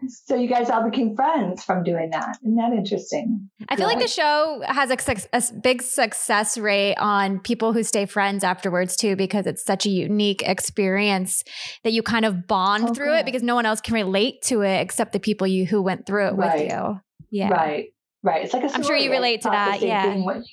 So 0.09 0.35
you 0.35 0.49
guys 0.49 0.69
all 0.69 0.85
became 0.89 1.17
friends 1.17 1.65
from 1.65 1.83
doing 1.83 2.11
that. 2.11 2.37
Isn't 2.43 2.57
that 2.57 2.73
interesting? 2.73 3.49
I 3.71 3.77
feel 3.77 3.87
like 3.87 4.01
the 4.01 4.09
show 4.09 4.63
has 4.67 4.91
a, 4.91 4.99
a, 5.33 5.43
big 5.63 5.81
success 5.81 6.59
rate 6.59 6.97
on 6.97 7.41
people 7.41 7.73
who 7.73 7.83
stay 7.83 8.05
friends 8.05 8.45
afterwards 8.45 8.97
too, 8.97 9.17
because 9.17 9.47
it's 9.47 9.65
such 9.65 9.87
a 9.87 9.89
unique 9.89 10.43
experience 10.43 11.43
that 11.85 11.95
you 11.95 12.03
kind 12.03 12.27
of 12.27 12.47
bond 12.47 12.91
oh, 12.91 12.95
through 12.95 13.13
good. 13.13 13.21
it 13.21 13.25
because 13.25 13.43
no 13.43 13.55
one 13.55 13.65
else 13.65 13.81
can 13.81 13.95
relate 13.95 14.43
to 14.43 14.61
it 14.61 14.81
except 14.81 15.15
the 15.15 15.21
people 15.21 15.47
you 15.47 15.65
who 15.65 15.81
went 15.81 16.07
through 16.07 16.29
it 16.29 16.33
right. 16.33 16.59
with 16.59 16.71
you. 16.71 17.01
Yeah. 17.31 17.49
Right. 17.49 17.87
Right. 18.23 18.45
It's 18.45 18.55
like 18.55 18.65
a 18.65 18.75
I'm 18.75 18.83
sure 18.83 18.97
you 18.97 19.11
relate 19.11 19.43
to 19.43 19.51
that. 19.51 19.83
Yeah. 19.83 20.17
With, 20.25 20.45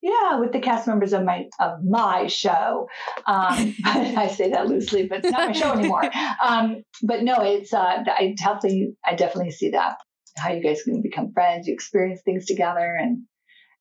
yeah. 0.00 0.38
With 0.38 0.52
the 0.52 0.60
cast 0.60 0.86
members 0.86 1.12
of 1.12 1.24
my, 1.24 1.46
of 1.58 1.82
my 1.84 2.28
show. 2.28 2.88
Um, 3.26 3.74
I 3.84 4.32
say 4.32 4.50
that 4.50 4.68
loosely, 4.68 5.08
but 5.08 5.24
it's 5.24 5.30
not 5.32 5.48
my 5.48 5.52
show 5.52 5.72
anymore. 5.72 6.02
Um, 6.42 6.82
but 7.02 7.24
no, 7.24 7.36
it's, 7.40 7.72
uh, 7.72 8.04
I 8.06 8.34
definitely, 8.38 8.94
I 9.04 9.14
definitely 9.16 9.50
see 9.50 9.70
that 9.70 9.96
how 10.36 10.52
you 10.52 10.62
guys 10.62 10.82
can 10.82 11.02
become 11.02 11.32
friends. 11.32 11.66
You 11.66 11.74
experience 11.74 12.20
things 12.24 12.46
together 12.46 12.96
and 13.00 13.22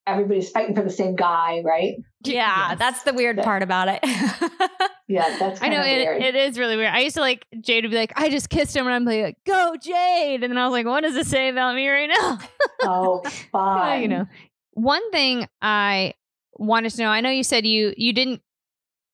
everybody's 0.08 0.50
fighting 0.50 0.76
for 0.76 0.84
the 0.84 0.90
same 0.90 1.16
guy, 1.16 1.62
right? 1.64 1.96
Yeah, 2.24 2.70
yes. 2.70 2.80
that's 2.80 3.04
the 3.04 3.14
weird 3.14 3.38
part 3.38 3.64
about 3.64 3.88
it. 3.88 4.00
yeah, 5.08 5.38
that's 5.38 5.62
I 5.62 5.70
know 5.70 5.82
it, 5.82 6.24
it 6.24 6.36
is 6.36 6.58
really 6.58 6.76
weird. 6.76 6.94
I 6.94 7.00
used 7.00 7.16
to 7.16 7.22
like 7.22 7.46
Jade 7.62 7.84
to 7.84 7.90
be 7.90 7.96
like, 7.96 8.14
I 8.16 8.30
just 8.30 8.50
kissed 8.50 8.76
him, 8.76 8.86
and 8.86 8.96
I'm 8.96 9.06
like, 9.06 9.38
go 9.46 9.76
Jade, 9.82 10.44
and 10.44 10.52
then 10.52 10.58
I 10.58 10.66
was 10.66 10.72
like, 10.72 10.86
what 10.86 11.02
does 11.02 11.14
this 11.14 11.28
say 11.28 11.50
about 11.50 11.76
me 11.76 11.88
right 11.88 12.10
now? 12.10 12.40
oh, 12.84 13.22
fine. 13.52 14.02
you 14.02 14.08
know, 14.08 14.26
one 14.72 15.12
thing 15.12 15.48
I 15.62 16.14
wanted 16.54 16.92
to 16.92 17.02
know. 17.02 17.10
I 17.10 17.22
know 17.22 17.30
you 17.30 17.44
said 17.44 17.66
you 17.66 17.94
you 17.98 18.14
didn't 18.14 18.42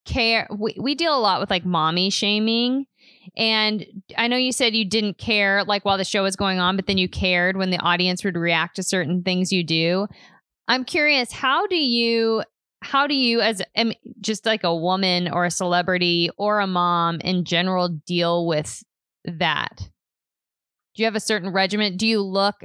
care. 0.06 0.48
We 0.56 0.76
we 0.80 0.96
deal 0.96 1.18
a 1.18 1.20
lot 1.20 1.40
with 1.40 1.50
like 1.50 1.66
mommy 1.66 2.10
shaming. 2.10 2.86
And 3.38 3.86
I 4.18 4.28
know 4.28 4.38
you 4.38 4.52
said 4.52 4.76
you 4.76 4.86
didn't 4.86 5.18
care 5.18 5.64
like 5.64 5.86
while 5.86 5.98
the 5.98 6.04
show 6.04 6.24
was 6.24 6.36
going 6.36 6.60
on, 6.60 6.76
but 6.76 6.88
then 6.88 6.98
you 6.98 7.08
cared 7.08 7.56
when 7.56 7.70
the 7.70 7.78
audience 7.78 8.24
would 8.24 8.36
react 8.36 8.76
to 8.76 8.84
certain 8.84 9.24
things 9.24 9.52
you 9.52 9.64
do. 9.64 10.08
I'm 10.68 10.86
curious, 10.86 11.32
how 11.32 11.68
do 11.68 11.76
you 11.76 12.44
how 12.84 13.06
do 13.06 13.14
you 13.14 13.42
as 13.42 13.62
just 14.22 14.46
like 14.46 14.64
a 14.64 14.76
woman 14.76 15.32
or 15.32 15.46
a 15.46 15.52
celebrity 15.52 16.32
or 16.38 16.60
a 16.60 16.68
mom 16.68 17.20
in 17.22 17.46
general 17.46 17.90
deal 17.90 18.48
with 18.48 18.84
that? 19.26 19.78
Do 19.78 21.04
you 21.04 21.06
have 21.06 21.16
a 21.16 21.20
certain 21.20 21.52
regiment? 21.52 21.98
Do 21.98 22.08
you 22.08 22.22
look 22.22 22.64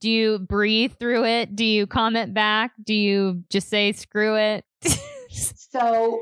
do 0.00 0.10
you 0.10 0.38
breathe 0.38 0.94
through 0.98 1.24
it? 1.24 1.56
Do 1.56 1.64
you 1.64 1.86
comment 1.86 2.34
back? 2.34 2.72
Do 2.82 2.94
you 2.94 3.44
just 3.50 3.68
say 3.68 3.92
screw 3.92 4.36
it? 4.36 4.64
so 5.30 6.20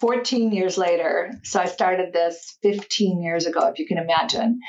14 0.00 0.52
years 0.52 0.78
later, 0.78 1.32
so 1.42 1.60
I 1.60 1.66
started 1.66 2.12
this 2.12 2.56
15 2.62 3.20
years 3.22 3.46
ago, 3.46 3.66
if 3.66 3.78
you 3.78 3.86
can 3.86 3.98
imagine. 3.98 4.60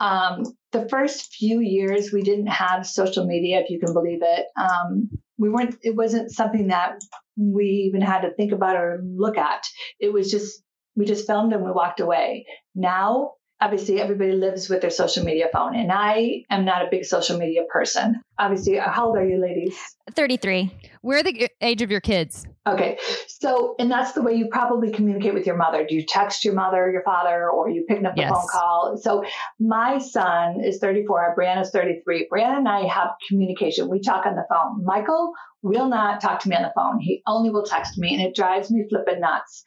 Um, 0.00 0.44
the 0.72 0.88
first 0.88 1.32
few 1.32 1.60
years, 1.60 2.10
we 2.12 2.22
didn't 2.22 2.48
have 2.48 2.86
social 2.86 3.26
media, 3.26 3.60
if 3.60 3.70
you 3.70 3.78
can 3.78 3.92
believe 3.92 4.20
it. 4.22 4.46
Um, 4.58 5.10
we 5.38 5.48
weren't 5.48 5.76
it 5.82 5.96
wasn't 5.96 6.30
something 6.30 6.68
that 6.68 7.00
we 7.36 7.64
even 7.88 8.00
had 8.00 8.22
to 8.22 8.32
think 8.34 8.52
about 8.52 8.76
or 8.76 9.02
look 9.04 9.36
at. 9.36 9.64
It 9.98 10.12
was 10.12 10.30
just 10.30 10.62
we 10.96 11.04
just 11.04 11.26
filmed 11.26 11.52
and 11.52 11.64
we 11.64 11.72
walked 11.72 12.00
away. 12.00 12.46
Now 12.74 13.32
obviously 13.60 14.00
everybody 14.00 14.32
lives 14.32 14.68
with 14.68 14.80
their 14.80 14.90
social 14.90 15.24
media 15.24 15.48
phone 15.52 15.74
and 15.74 15.90
i 15.92 16.42
am 16.50 16.64
not 16.64 16.82
a 16.82 16.90
big 16.90 17.04
social 17.04 17.38
media 17.38 17.62
person 17.72 18.20
obviously 18.38 18.76
how 18.76 19.06
old 19.06 19.16
are 19.16 19.26
you 19.26 19.40
ladies? 19.40 19.76
33 20.12 20.70
we're 21.02 21.22
the 21.22 21.48
age 21.60 21.82
of 21.82 21.90
your 21.90 22.00
kids. 22.00 22.46
Okay 22.66 22.98
so 23.26 23.74
and 23.78 23.90
that's 23.90 24.12
the 24.12 24.22
way 24.22 24.34
you 24.34 24.48
probably 24.50 24.90
communicate 24.90 25.34
with 25.34 25.46
your 25.46 25.56
mother. 25.56 25.84
Do 25.86 25.94
you 25.94 26.04
text 26.06 26.44
your 26.44 26.54
mother 26.54 26.90
your 26.90 27.02
father 27.02 27.50
or 27.50 27.68
you 27.68 27.84
picking 27.88 28.06
up 28.06 28.14
the 28.14 28.22
yes. 28.22 28.30
phone 28.32 28.46
call? 28.50 28.96
So 29.00 29.24
my 29.58 29.98
son 29.98 30.60
is 30.64 30.78
34 30.78 31.34
briana 31.38 31.62
is 31.62 31.70
33 31.70 32.28
briana 32.32 32.58
and 32.58 32.68
i 32.68 32.86
have 32.86 33.10
communication. 33.28 33.88
We 33.88 34.00
talk 34.00 34.26
on 34.26 34.34
the 34.34 34.44
phone. 34.50 34.84
Michael 34.84 35.32
will 35.64 35.88
not 35.88 36.20
talk 36.20 36.38
to 36.40 36.48
me 36.48 36.54
on 36.54 36.62
the 36.62 36.72
phone. 36.76 37.00
He 37.00 37.22
only 37.26 37.50
will 37.50 37.64
text 37.64 37.98
me, 37.98 38.14
and 38.14 38.22
it 38.22 38.34
drives 38.34 38.70
me 38.70 38.84
flipping 38.88 39.20
nuts. 39.20 39.64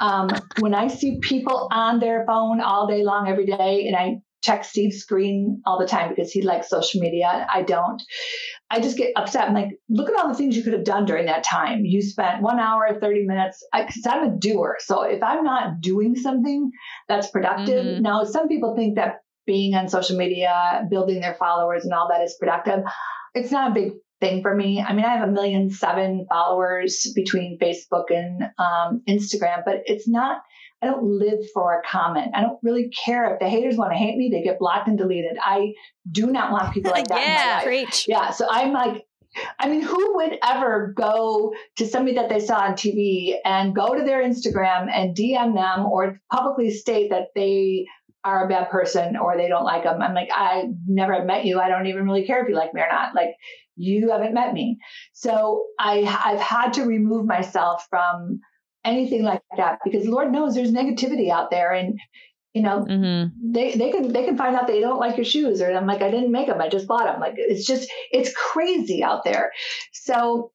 Um, 0.00 0.28
when 0.60 0.74
I 0.74 0.86
see 0.86 1.18
people 1.20 1.68
on 1.72 1.98
their 1.98 2.24
phone 2.24 2.60
all 2.60 2.86
day 2.86 3.02
long, 3.02 3.28
every 3.28 3.44
day, 3.44 3.86
and 3.86 3.96
I 3.96 4.20
check 4.44 4.64
Steve's 4.64 4.98
screen 4.98 5.62
all 5.64 5.78
the 5.78 5.86
time 5.86 6.10
because 6.10 6.30
he 6.30 6.42
likes 6.42 6.68
social 6.68 7.00
media. 7.00 7.46
I 7.52 7.62
don't. 7.62 8.02
I 8.70 8.80
just 8.80 8.98
get 8.98 9.12
upset. 9.16 9.48
I'm 9.48 9.54
like, 9.54 9.70
look 9.88 10.10
at 10.10 10.16
all 10.16 10.28
the 10.28 10.34
things 10.34 10.56
you 10.56 10.62
could 10.62 10.74
have 10.74 10.84
done 10.84 11.06
during 11.06 11.26
that 11.26 11.44
time. 11.44 11.84
You 11.84 12.02
spent 12.02 12.42
one 12.42 12.60
hour, 12.60 12.98
30 13.00 13.24
minutes, 13.24 13.64
because 13.72 14.06
I'm 14.06 14.28
a 14.28 14.36
doer. 14.36 14.76
So 14.80 15.02
if 15.02 15.22
I'm 15.22 15.44
not 15.44 15.80
doing 15.80 16.14
something 16.14 16.70
that's 17.08 17.30
productive, 17.30 17.84
mm-hmm. 17.84 18.02
now 18.02 18.24
some 18.24 18.48
people 18.48 18.76
think 18.76 18.96
that 18.96 19.20
being 19.46 19.74
on 19.74 19.88
social 19.88 20.16
media, 20.16 20.86
building 20.90 21.20
their 21.20 21.34
followers 21.34 21.84
and 21.84 21.92
all 21.92 22.08
that 22.08 22.22
is 22.22 22.36
productive. 22.38 22.84
It's 23.34 23.50
not 23.50 23.70
a 23.70 23.74
big 23.74 23.92
thing 24.20 24.42
for 24.42 24.54
me. 24.54 24.80
I 24.80 24.92
mean, 24.94 25.04
I 25.04 25.16
have 25.16 25.28
a 25.28 25.32
million 25.32 25.70
seven 25.70 26.26
followers 26.28 27.06
between 27.14 27.58
Facebook 27.58 28.04
and 28.10 28.42
um, 28.58 29.02
Instagram, 29.08 29.62
but 29.64 29.82
it's 29.86 30.08
not, 30.08 30.42
I 30.84 30.86
don't 30.86 31.02
live 31.02 31.38
for 31.54 31.80
a 31.80 31.82
comment. 31.88 32.32
I 32.34 32.42
don't 32.42 32.58
really 32.62 32.90
care 32.90 33.32
if 33.32 33.40
the 33.40 33.48
haters 33.48 33.76
want 33.76 33.92
to 33.92 33.96
hate 33.96 34.16
me, 34.16 34.28
they 34.30 34.42
get 34.42 34.58
blocked 34.58 34.86
and 34.86 34.98
deleted. 34.98 35.38
I 35.42 35.72
do 36.10 36.26
not 36.26 36.52
want 36.52 36.74
people 36.74 36.90
like 36.90 37.08
that. 37.08 37.18
yeah, 37.26 37.62
preach. 37.64 38.04
Yeah. 38.06 38.30
So 38.30 38.46
I'm 38.50 38.72
like, 38.72 39.06
I 39.58 39.68
mean, 39.68 39.80
who 39.80 40.16
would 40.16 40.38
ever 40.42 40.92
go 40.94 41.54
to 41.76 41.86
somebody 41.86 42.16
that 42.16 42.28
they 42.28 42.40
saw 42.40 42.58
on 42.58 42.74
TV 42.74 43.36
and 43.44 43.74
go 43.74 43.94
to 43.94 44.04
their 44.04 44.22
Instagram 44.22 44.88
and 44.92 45.16
DM 45.16 45.54
them 45.54 45.86
or 45.86 46.20
publicly 46.30 46.70
state 46.70 47.10
that 47.10 47.28
they 47.34 47.86
are 48.24 48.44
a 48.44 48.48
bad 48.48 48.70
person 48.70 49.16
or 49.16 49.36
they 49.38 49.48
don't 49.48 49.64
like 49.64 49.84
them? 49.84 50.02
I'm 50.02 50.14
like, 50.14 50.28
I 50.32 50.66
never 50.86 51.24
met 51.24 51.46
you. 51.46 51.60
I 51.60 51.68
don't 51.68 51.86
even 51.86 52.04
really 52.04 52.26
care 52.26 52.42
if 52.42 52.48
you 52.48 52.54
like 52.54 52.74
me 52.74 52.82
or 52.82 52.88
not. 52.90 53.14
Like, 53.14 53.30
you 53.76 54.10
haven't 54.10 54.34
met 54.34 54.52
me. 54.52 54.78
So 55.14 55.64
I, 55.80 56.02
I've 56.24 56.40
had 56.40 56.74
to 56.74 56.84
remove 56.84 57.26
myself 57.26 57.86
from 57.90 58.40
anything 58.84 59.22
like 59.22 59.42
that 59.56 59.78
because 59.84 60.06
Lord 60.06 60.32
knows 60.32 60.54
there's 60.54 60.72
negativity 60.72 61.30
out 61.30 61.50
there 61.50 61.72
and 61.72 61.98
you 62.52 62.62
know 62.62 62.84
mm-hmm. 62.88 63.52
they 63.52 63.74
they 63.74 63.90
can 63.90 64.12
they 64.12 64.24
can 64.24 64.36
find 64.36 64.54
out 64.54 64.66
they 64.66 64.80
don't 64.80 65.00
like 65.00 65.16
your 65.16 65.24
shoes 65.24 65.60
or 65.60 65.72
I'm 65.72 65.86
like 65.86 66.02
I 66.02 66.10
didn't 66.10 66.32
make 66.32 66.46
them 66.46 66.60
I 66.60 66.68
just 66.68 66.86
bought 66.86 67.04
them 67.04 67.20
like 67.20 67.34
it's 67.36 67.66
just 67.66 67.88
it's 68.12 68.32
crazy 68.34 69.02
out 69.02 69.24
there 69.24 69.52
so 69.92 70.52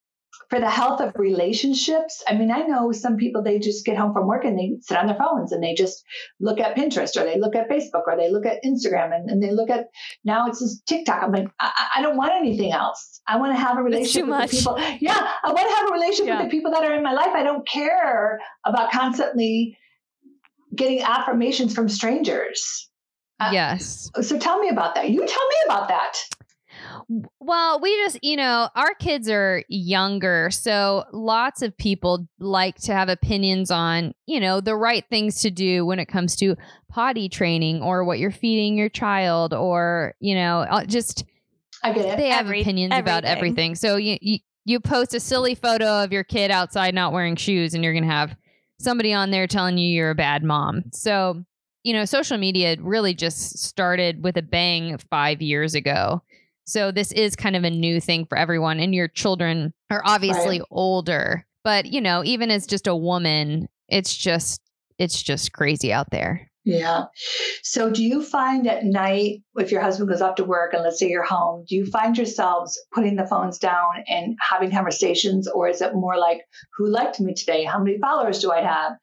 for 0.49 0.59
the 0.59 0.69
health 0.69 0.99
of 0.99 1.13
relationships, 1.15 2.23
I 2.27 2.35
mean, 2.35 2.51
I 2.51 2.61
know 2.61 2.91
some 2.91 3.17
people, 3.17 3.43
they 3.43 3.59
just 3.59 3.85
get 3.85 3.97
home 3.97 4.13
from 4.13 4.25
work 4.25 4.45
and 4.45 4.57
they 4.57 4.77
sit 4.81 4.97
on 4.97 5.05
their 5.05 5.15
phones 5.15 5.51
and 5.51 5.63
they 5.63 5.75
just 5.75 6.03
look 6.39 6.59
at 6.59 6.75
Pinterest 6.75 7.15
or 7.15 7.23
they 7.23 7.39
look 7.39 7.55
at 7.55 7.69
Facebook 7.69 8.03
or 8.07 8.17
they 8.17 8.31
look 8.31 8.47
at 8.47 8.63
Instagram 8.63 9.15
and, 9.15 9.29
and 9.29 9.43
they 9.43 9.51
look 9.51 9.69
at, 9.69 9.85
now 10.23 10.47
it's 10.47 10.59
just 10.59 10.85
TikTok. 10.87 11.21
I'm 11.21 11.31
like, 11.31 11.49
I, 11.59 11.71
I 11.97 12.01
don't 12.01 12.17
want 12.17 12.33
anything 12.35 12.71
else. 12.71 13.18
I 13.27 13.37
want 13.37 13.55
to 13.55 13.59
have 13.59 13.77
a 13.77 13.83
relationship 13.83 14.27
with 14.27 14.49
the 14.49 14.57
people. 14.57 14.79
Yeah. 14.99 15.31
I 15.43 15.51
want 15.51 15.69
to 15.69 15.75
have 15.75 15.89
a 15.89 15.93
relationship 15.93 16.25
yeah. 16.27 16.41
with 16.41 16.51
the 16.51 16.57
people 16.57 16.71
that 16.71 16.83
are 16.83 16.95
in 16.95 17.03
my 17.03 17.13
life. 17.13 17.29
I 17.33 17.43
don't 17.43 17.67
care 17.67 18.39
about 18.65 18.91
constantly 18.91 19.77
getting 20.75 21.01
affirmations 21.01 21.75
from 21.75 21.89
strangers. 21.89 22.89
Uh, 23.39 23.51
yes. 23.53 24.09
Uh, 24.15 24.21
so 24.21 24.39
tell 24.39 24.59
me 24.59 24.69
about 24.69 24.95
that. 24.95 25.09
You 25.09 25.19
tell 25.27 25.47
me 25.47 25.55
about 25.65 25.87
that. 25.89 26.17
Well, 27.39 27.79
we 27.79 27.95
just, 27.97 28.23
you 28.23 28.35
know, 28.35 28.69
our 28.75 28.93
kids 28.95 29.29
are 29.29 29.63
younger. 29.67 30.49
So 30.51 31.05
lots 31.11 31.61
of 31.61 31.77
people 31.77 32.27
like 32.39 32.75
to 32.81 32.93
have 32.93 33.09
opinions 33.09 33.69
on, 33.69 34.13
you 34.25 34.39
know, 34.39 34.59
the 34.59 34.75
right 34.75 35.03
things 35.09 35.41
to 35.41 35.51
do 35.51 35.85
when 35.85 35.99
it 35.99 36.07
comes 36.07 36.35
to 36.37 36.55
potty 36.89 37.29
training 37.29 37.81
or 37.81 38.03
what 38.03 38.19
you're 38.19 38.31
feeding 38.31 38.75
your 38.77 38.89
child 38.89 39.53
or, 39.53 40.15
you 40.19 40.33
know, 40.33 40.61
uh, 40.61 40.85
just. 40.85 41.25
I 41.83 41.93
get 41.93 42.05
it. 42.05 42.17
They 42.17 42.29
have 42.29 42.45
Every, 42.45 42.61
opinions 42.61 42.91
everything. 42.91 43.03
about 43.03 43.25
everything. 43.25 43.75
So 43.75 43.95
you, 43.95 44.17
you, 44.21 44.39
you 44.65 44.79
post 44.79 45.13
a 45.13 45.19
silly 45.19 45.55
photo 45.55 46.03
of 46.03 46.11
your 46.11 46.23
kid 46.23 46.51
outside 46.51 46.93
not 46.93 47.13
wearing 47.13 47.35
shoes 47.35 47.73
and 47.73 47.83
you're 47.83 47.93
going 47.93 48.03
to 48.03 48.09
have 48.09 48.35
somebody 48.79 49.13
on 49.13 49.31
there 49.31 49.47
telling 49.47 49.77
you 49.77 49.89
you're 49.89 50.11
a 50.11 50.15
bad 50.15 50.43
mom. 50.43 50.83
So, 50.93 51.43
you 51.83 51.93
know, 51.93 52.05
social 52.05 52.37
media 52.37 52.75
really 52.79 53.13
just 53.13 53.57
started 53.59 54.23
with 54.23 54.37
a 54.37 54.41
bang 54.41 54.97
five 55.09 55.41
years 55.41 55.75
ago. 55.75 56.21
So 56.65 56.91
this 56.91 57.11
is 57.13 57.35
kind 57.35 57.55
of 57.55 57.63
a 57.63 57.69
new 57.69 57.99
thing 57.99 58.25
for 58.25 58.37
everyone. 58.37 58.79
And 58.79 58.93
your 58.93 59.07
children 59.07 59.73
are 59.89 60.03
obviously 60.05 60.59
right. 60.59 60.67
older. 60.69 61.45
But, 61.63 61.87
you 61.87 61.99
know, 61.99 62.23
even 62.23 62.51
as 62.51 62.67
just 62.67 62.87
a 62.87 62.95
woman, 62.95 63.67
it's 63.87 64.15
just 64.15 64.61
it's 64.97 65.23
just 65.23 65.53
crazy 65.53 65.91
out 65.91 66.11
there. 66.11 66.48
Yeah. 66.69 67.05
So 67.63 67.89
do 67.89 68.03
you 68.03 68.23
find 68.23 68.67
at 68.67 68.83
night 68.83 69.41
if 69.55 69.71
your 69.71 69.81
husband 69.81 70.09
goes 70.09 70.21
off 70.21 70.35
to 70.35 70.43
work 70.43 70.73
and 70.73 70.83
let's 70.83 70.99
say 70.99 71.09
you're 71.09 71.23
home, 71.23 71.65
do 71.67 71.75
you 71.75 71.85
find 71.85 72.17
yourselves 72.17 72.79
putting 72.93 73.15
the 73.15 73.27
phones 73.27 73.57
down 73.57 74.03
and 74.07 74.37
having 74.39 74.71
conversations 74.71 75.47
or 75.47 75.67
is 75.67 75.81
it 75.81 75.93
more 75.93 76.17
like 76.17 76.41
who 76.77 76.87
liked 76.87 77.19
me 77.19 77.33
today? 77.33 77.63
How 77.63 77.79
many 77.79 77.97
followers 77.99 78.39
do 78.39 78.51
I 78.51 78.61
have? 78.61 78.93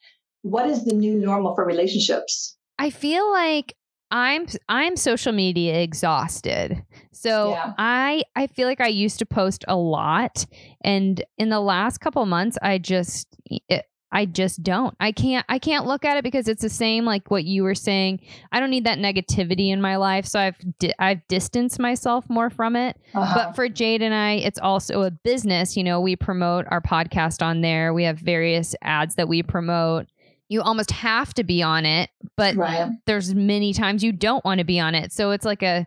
What 0.43 0.69
is 0.69 0.85
the 0.85 0.95
new 0.95 1.15
normal 1.15 1.55
for 1.55 1.65
relationships? 1.65 2.57
I 2.79 2.91
feel 2.91 3.31
like 3.31 3.75
I'm 4.11 4.47
I'm 4.69 4.97
social 4.97 5.33
media 5.33 5.81
exhausted. 5.81 6.85
So 7.13 7.51
yeah. 7.51 7.73
I 7.79 8.23
I 8.37 8.47
feel 8.47 8.69
like 8.69 8.81
I 8.81 8.87
used 8.87 9.19
to 9.19 9.27
post 9.27 9.65
a 9.67 9.77
lot 9.77 10.47
and 10.83 11.25
in 11.39 11.49
the 11.49 11.61
last 11.61 11.99
couple 11.99 12.25
months 12.27 12.57
I 12.63 12.79
just 12.79 13.27
it, 13.69 13.85
I 14.17 14.25
just 14.25 14.63
don't. 14.63 14.97
I 14.99 15.13
can't 15.13 15.45
I 15.47 15.59
can't 15.59 15.85
look 15.85 16.07
at 16.07 16.17
it 16.17 16.25
because 16.25 16.49
it's 16.49 16.63
the 16.63 16.71
same 16.71 17.05
like 17.05 17.31
what 17.31 17.45
you 17.45 17.63
were 17.63 17.75
saying. 17.75 18.21
I 18.51 18.61
don't 18.61 18.71
need 18.71 18.85
that 18.85 18.99
negativity 18.99 19.69
in 19.69 19.83
my 19.83 19.97
life, 19.97 20.25
so 20.25 20.41
I've 20.41 20.57
di- 20.79 20.95
I've 20.99 21.29
distanced 21.29 21.79
myself 21.79 22.25
more 22.31 22.49
from 22.49 22.77
it. 22.77 22.97
Uh-huh. 23.13 23.35
But 23.35 23.57
for 23.57 23.69
Jade 23.69 24.01
and 24.01 24.15
I, 24.15 24.37
it's 24.37 24.59
also 24.59 25.03
a 25.03 25.11
business, 25.11 25.77
you 25.77 25.85
know, 25.85 26.01
we 26.01 26.17
promote 26.17 26.65
our 26.71 26.81
podcast 26.81 27.45
on 27.45 27.61
there. 27.61 27.93
We 27.93 28.05
have 28.05 28.17
various 28.17 28.75
ads 28.81 29.17
that 29.17 29.29
we 29.29 29.43
promote. 29.43 30.07
You 30.49 30.63
almost 30.63 30.93
have 30.93 31.35
to 31.35 31.45
be 31.45 31.63
on 31.63 31.85
it, 31.85 32.09
but 32.39 32.57
right. 32.57 32.91
there's 33.05 33.35
many 33.35 33.75
times 33.75 34.03
you 34.03 34.13
don't 34.13 34.43
want 34.47 34.61
to 34.61 34.65
be 34.65 34.81
on 34.81 34.95
it. 34.95 35.13
So 35.13 35.33
it's 35.33 35.45
like 35.45 35.63
a 35.63 35.87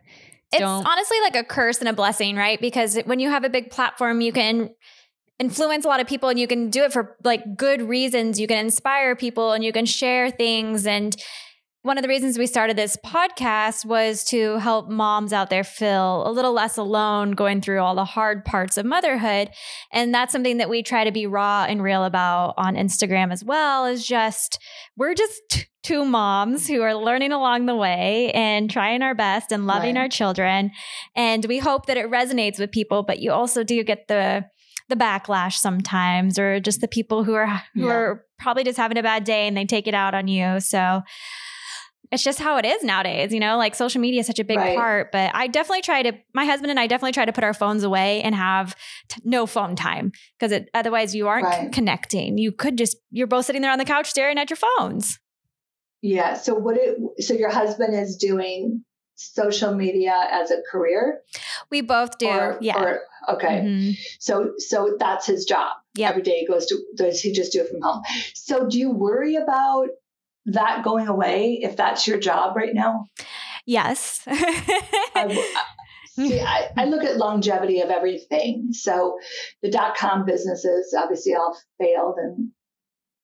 It's 0.52 0.60
don't 0.60 0.86
honestly 0.86 1.18
like 1.22 1.34
a 1.34 1.42
curse 1.42 1.80
and 1.80 1.88
a 1.88 1.92
blessing, 1.92 2.36
right? 2.36 2.60
Because 2.60 2.96
when 3.06 3.18
you 3.18 3.28
have 3.28 3.42
a 3.42 3.50
big 3.50 3.72
platform, 3.72 4.20
you 4.20 4.32
can 4.32 4.70
influence 5.40 5.84
a 5.84 5.88
lot 5.88 6.00
of 6.00 6.06
people 6.06 6.28
and 6.28 6.38
you 6.38 6.46
can 6.46 6.70
do 6.70 6.84
it 6.84 6.92
for 6.92 7.16
like 7.24 7.56
good 7.56 7.82
reasons. 7.82 8.38
You 8.38 8.46
can 8.46 8.58
inspire 8.58 9.16
people 9.16 9.52
and 9.52 9.64
you 9.64 9.72
can 9.72 9.86
share 9.86 10.30
things. 10.30 10.86
And 10.86 11.16
one 11.82 11.96
of 11.96 12.02
the 12.02 12.08
reasons 12.08 12.36
we 12.36 12.46
started 12.46 12.76
this 12.76 12.98
podcast 13.06 13.86
was 13.86 14.22
to 14.24 14.58
help 14.58 14.90
moms 14.90 15.32
out 15.32 15.48
there 15.48 15.64
feel 15.64 16.28
a 16.28 16.30
little 16.30 16.52
less 16.52 16.76
alone 16.76 17.30
going 17.30 17.62
through 17.62 17.80
all 17.80 17.94
the 17.94 18.04
hard 18.04 18.44
parts 18.44 18.76
of 18.76 18.84
motherhood. 18.84 19.48
And 19.90 20.12
that's 20.12 20.30
something 20.30 20.58
that 20.58 20.68
we 20.68 20.82
try 20.82 21.04
to 21.04 21.10
be 21.10 21.26
raw 21.26 21.64
and 21.66 21.82
real 21.82 22.04
about 22.04 22.52
on 22.58 22.74
Instagram 22.74 23.32
as 23.32 23.42
well, 23.42 23.86
is 23.86 24.06
just 24.06 24.58
we're 24.98 25.14
just 25.14 25.68
two 25.82 26.04
moms 26.04 26.68
who 26.68 26.82
are 26.82 26.94
learning 26.94 27.32
along 27.32 27.64
the 27.64 27.74
way 27.74 28.30
and 28.32 28.70
trying 28.70 29.00
our 29.00 29.14
best 29.14 29.50
and 29.50 29.66
loving 29.66 29.94
Right. 29.94 30.02
our 30.02 30.08
children. 30.10 30.72
And 31.16 31.46
we 31.46 31.60
hope 31.60 31.86
that 31.86 31.96
it 31.96 32.10
resonates 32.10 32.58
with 32.58 32.70
people, 32.70 33.02
but 33.04 33.20
you 33.20 33.32
also 33.32 33.64
do 33.64 33.82
get 33.82 34.06
the 34.06 34.44
the 34.90 34.96
backlash 34.96 35.54
sometimes 35.54 36.38
or 36.38 36.60
just 36.60 36.80
the 36.82 36.88
people 36.88 37.24
who 37.24 37.34
are 37.34 37.46
who 37.74 37.86
Yeah. 37.86 37.92
are 37.92 38.24
probably 38.38 38.64
just 38.64 38.76
having 38.76 38.98
a 38.98 39.02
bad 39.02 39.24
day 39.24 39.46
and 39.48 39.56
they 39.56 39.64
take 39.64 39.86
it 39.86 39.94
out 39.94 40.14
on 40.14 40.28
you. 40.28 40.60
So 40.60 41.02
it's 42.12 42.24
just 42.24 42.40
how 42.40 42.56
it 42.56 42.64
is 42.64 42.82
nowadays, 42.82 43.32
you 43.32 43.38
know, 43.38 43.56
like 43.56 43.74
social 43.76 44.00
media 44.00 44.20
is 44.20 44.26
such 44.26 44.40
a 44.40 44.44
big 44.44 44.58
Right. 44.58 44.76
part, 44.76 45.12
but 45.12 45.30
I 45.32 45.46
definitely 45.46 45.82
try 45.82 46.02
to 46.02 46.12
my 46.34 46.44
husband 46.44 46.70
and 46.70 46.80
I 46.80 46.88
definitely 46.88 47.12
try 47.12 47.24
to 47.24 47.32
put 47.32 47.44
our 47.44 47.54
phones 47.54 47.84
away 47.84 48.20
and 48.22 48.34
have 48.34 48.74
t- 49.08 49.20
no 49.24 49.46
phone 49.46 49.76
time 49.76 50.10
because 50.38 50.50
it 50.50 50.68
otherwise 50.74 51.14
you 51.14 51.28
aren't 51.28 51.44
Right. 51.46 51.72
connecting. 51.72 52.36
You 52.36 52.50
could 52.52 52.76
just 52.76 52.96
you're 53.12 53.28
both 53.28 53.46
sitting 53.46 53.62
there 53.62 53.70
on 53.70 53.78
the 53.78 53.84
couch 53.84 54.10
staring 54.10 54.38
at 54.38 54.50
your 54.50 54.56
phones. 54.56 55.20
Yeah. 56.02 56.34
So 56.34 56.54
what 56.54 56.76
it 56.78 56.96
so 57.22 57.34
your 57.34 57.50
husband 57.50 57.94
is 57.94 58.16
doing 58.16 58.84
social 59.20 59.74
media 59.74 60.14
as 60.30 60.50
a 60.50 60.62
career? 60.70 61.20
We 61.70 61.80
both 61.82 62.18
do. 62.18 62.28
Or, 62.28 62.58
yeah. 62.60 62.78
or- 62.82 63.00
okay. 63.28 63.60
Mhm. 63.60 63.96
So 64.18 64.52
so 64.58 64.96
that's 64.98 65.26
his 65.26 65.44
job. 65.44 65.76
Yep. 65.94 66.10
Every 66.10 66.22
day 66.22 66.38
he 66.40 66.46
goes 66.46 66.66
to 66.66 66.78
does 66.96 67.20
he 67.20 67.32
just 67.32 67.52
do 67.52 67.60
it 67.62 67.68
from 67.70 67.82
home? 67.82 68.02
So 68.34 68.66
do 68.68 68.78
you 68.78 68.90
worry 68.90 69.36
about 69.36 69.88
that 70.46 70.82
going 70.82 71.08
away 71.08 71.60
if 71.62 71.76
that's 71.76 72.06
your 72.06 72.18
job 72.18 72.56
right 72.56 72.74
now? 72.74 73.04
Yes. 73.66 74.22
I, 74.26 75.02
w- 75.14 75.38
I- 75.40 75.64
see, 76.08 76.40
I, 76.40 76.68
I 76.76 76.84
look 76.86 77.04
at 77.04 77.18
longevity 77.18 77.80
of 77.82 77.90
everything. 77.90 78.72
So 78.72 79.18
the 79.62 79.70
dot 79.70 79.96
com 79.96 80.24
businesses 80.24 80.94
obviously 80.96 81.34
all 81.34 81.56
failed 81.78 82.16
and 82.18 82.50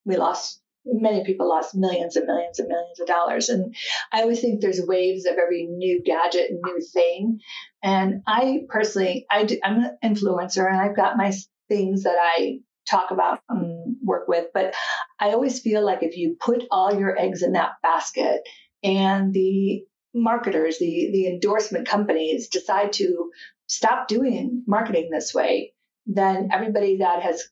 we 0.05 0.17
lost 0.17 0.61
many 0.87 1.25
people 1.25 1.49
lost 1.49 1.75
millions 1.75 2.17
and 2.17 2.27
millions 2.27 2.59
and 2.59 2.69
millions 2.69 3.01
of 3.01 3.07
dollars. 3.07 3.49
And 3.49 3.75
I 4.13 4.23
always 4.23 4.41
think 4.41 4.61
there's 4.61 4.81
waves 4.81 5.27
of 5.27 5.37
every 5.37 5.67
new 5.67 6.03
gadget 6.05 6.51
and 6.51 6.61
new 6.65 6.81
thing. 6.81 7.41
And 7.83 8.23
I 8.27 8.61
personally, 8.69 9.27
I 9.31 9.45
do, 9.45 9.59
I'm 9.63 9.85
an 9.85 9.99
influencer 10.05 10.67
and 10.67 10.81
I've 10.81 10.97
got 10.97 11.17
my 11.17 11.33
things 11.69 12.05
that 12.05 12.17
I 12.19 12.61
talk 12.89 13.11
about 13.11 13.41
and 13.49 13.97
work 14.03 14.29
with. 14.29 14.47
But 14.55 14.75
I 15.19 15.31
always 15.31 15.61
feel 15.61 15.85
like 15.85 16.03
if 16.03 16.17
you 16.17 16.37
put 16.39 16.65
all 16.71 16.99
your 16.99 17.19
eggs 17.19 17.43
in 17.43 17.53
that 17.53 17.73
basket 17.83 18.43
and 18.83 19.33
the 19.35 19.83
marketers, 20.15 20.79
the, 20.79 21.11
the 21.13 21.27
endorsement 21.27 21.89
companies 21.89 22.49
decide 22.49 22.93
to 22.95 23.31
stop 23.67 24.09
doing 24.09 24.63
marketing 24.67 25.11
this 25.11 25.35
way, 25.35 25.73
then 26.07 26.51
everybody 26.53 26.99
that 26.99 27.23
has, 27.23 27.43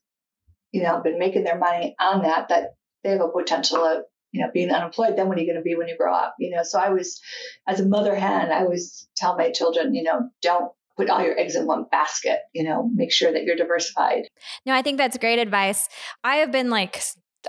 you 0.71 0.83
know, 0.83 1.01
been 1.01 1.19
making 1.19 1.43
their 1.43 1.57
money 1.57 1.95
on 1.99 2.23
that, 2.23 2.47
that 2.49 2.74
they 3.05 3.11
have 3.11 3.21
a 3.21 3.29
potential 3.29 3.85
of, 3.85 4.03
you 4.31 4.41
know, 4.41 4.49
being 4.53 4.71
unemployed. 4.71 5.15
Then 5.15 5.27
what 5.29 5.37
are 5.37 5.41
you 5.41 5.47
going 5.47 5.57
to 5.57 5.63
be 5.63 5.75
when 5.75 5.87
you 5.87 5.95
grow 5.97 6.13
up? 6.13 6.35
You 6.39 6.55
know, 6.55 6.63
so 6.63 6.79
I 6.79 6.89
was, 6.89 7.21
as 7.67 7.79
a 7.79 7.85
mother 7.87 8.15
hen, 8.15 8.51
I 8.51 8.61
always 8.61 9.07
tell 9.15 9.37
my 9.37 9.51
children, 9.51 9.93
you 9.93 10.03
know, 10.03 10.29
don't 10.41 10.71
put 10.97 11.09
all 11.09 11.21
your 11.21 11.37
eggs 11.39 11.55
in 11.55 11.67
one 11.67 11.85
basket, 11.91 12.39
you 12.53 12.63
know, 12.63 12.89
make 12.93 13.11
sure 13.11 13.31
that 13.31 13.43
you're 13.43 13.55
diversified. 13.55 14.23
No, 14.65 14.73
I 14.73 14.81
think 14.81 14.97
that's 14.97 15.17
great 15.17 15.39
advice. 15.39 15.87
I 16.23 16.37
have 16.37 16.51
been 16.51 16.69
like, 16.69 17.01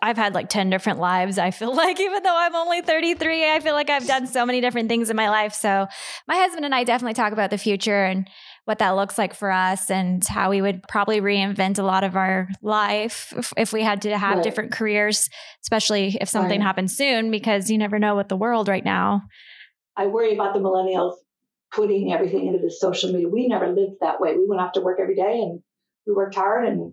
I've 0.02 0.16
had 0.16 0.34
like 0.34 0.48
10 0.48 0.70
different 0.70 0.98
lives. 0.98 1.38
I 1.38 1.50
feel 1.50 1.74
like, 1.74 1.98
even 2.00 2.22
though 2.22 2.36
I'm 2.36 2.54
only 2.54 2.82
33, 2.82 3.50
I 3.50 3.60
feel 3.60 3.74
like 3.74 3.90
I've 3.90 4.06
done 4.06 4.26
so 4.26 4.44
many 4.46 4.60
different 4.60 4.88
things 4.88 5.10
in 5.10 5.16
my 5.16 5.28
life. 5.28 5.52
So, 5.54 5.86
my 6.28 6.36
husband 6.36 6.64
and 6.64 6.74
I 6.74 6.84
definitely 6.84 7.14
talk 7.14 7.32
about 7.32 7.50
the 7.50 7.58
future 7.58 8.04
and 8.04 8.28
what 8.64 8.78
that 8.80 8.90
looks 8.90 9.16
like 9.16 9.32
for 9.32 9.50
us 9.50 9.90
and 9.90 10.24
how 10.24 10.50
we 10.50 10.60
would 10.60 10.82
probably 10.88 11.20
reinvent 11.20 11.78
a 11.78 11.84
lot 11.84 12.02
of 12.02 12.16
our 12.16 12.48
life 12.62 13.32
if, 13.36 13.52
if 13.56 13.72
we 13.72 13.82
had 13.82 14.02
to 14.02 14.18
have 14.18 14.36
Right. 14.36 14.42
different 14.42 14.72
careers, 14.72 15.30
especially 15.62 16.18
if 16.20 16.28
something 16.28 16.60
Right. 16.60 16.66
happens 16.66 16.96
soon, 16.96 17.30
because 17.30 17.70
you 17.70 17.78
never 17.78 17.98
know 17.98 18.14
what 18.16 18.28
the 18.28 18.36
world 18.36 18.68
right 18.68 18.84
now. 18.84 19.22
I 19.96 20.08
worry 20.08 20.34
about 20.34 20.52
the 20.52 20.60
millennials 20.60 21.14
putting 21.72 22.12
everything 22.12 22.46
into 22.46 22.58
the 22.58 22.70
social 22.70 23.12
media. 23.12 23.28
We 23.28 23.48
never 23.48 23.68
lived 23.68 23.96
that 24.00 24.20
way. 24.20 24.36
We 24.36 24.46
went 24.46 24.60
off 24.60 24.72
to 24.72 24.80
work 24.80 24.98
every 25.00 25.14
day 25.14 25.40
and 25.42 25.60
we 26.06 26.12
worked 26.12 26.34
hard 26.34 26.66
and 26.66 26.92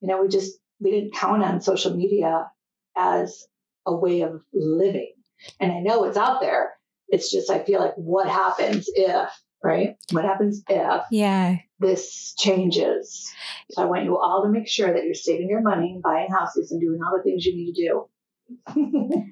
you 0.00 0.08
know, 0.08 0.22
we 0.22 0.28
just 0.28 0.58
we 0.80 0.90
didn't 0.90 1.14
count 1.14 1.42
on 1.42 1.60
social 1.60 1.94
media 1.94 2.50
as 2.96 3.46
a 3.86 3.94
way 3.94 4.22
of 4.22 4.40
living. 4.52 5.12
And 5.58 5.72
I 5.72 5.80
know 5.80 6.04
it's 6.04 6.16
out 6.16 6.40
there. 6.40 6.70
It's 7.08 7.30
just 7.30 7.50
I 7.50 7.62
feel 7.64 7.80
like 7.80 7.94
what 7.96 8.28
happens 8.28 8.88
if, 8.94 9.28
right? 9.62 9.96
What 10.12 10.24
happens 10.24 10.62
if 10.68 11.02
Yeah. 11.10 11.56
this 11.78 12.34
changes? 12.38 13.32
So 13.70 13.82
I 13.82 13.86
want 13.86 14.04
you 14.04 14.18
all 14.18 14.42
to 14.44 14.48
make 14.50 14.68
sure 14.68 14.92
that 14.92 15.04
you're 15.04 15.14
saving 15.14 15.48
your 15.48 15.62
money 15.62 15.92
and 15.94 16.02
buying 16.02 16.30
houses 16.30 16.70
and 16.72 16.80
doing 16.80 17.00
all 17.04 17.16
the 17.16 17.22
things 17.22 17.44
you 17.44 17.54
need 17.56 17.74
to 17.74 17.82
do. 17.88 18.06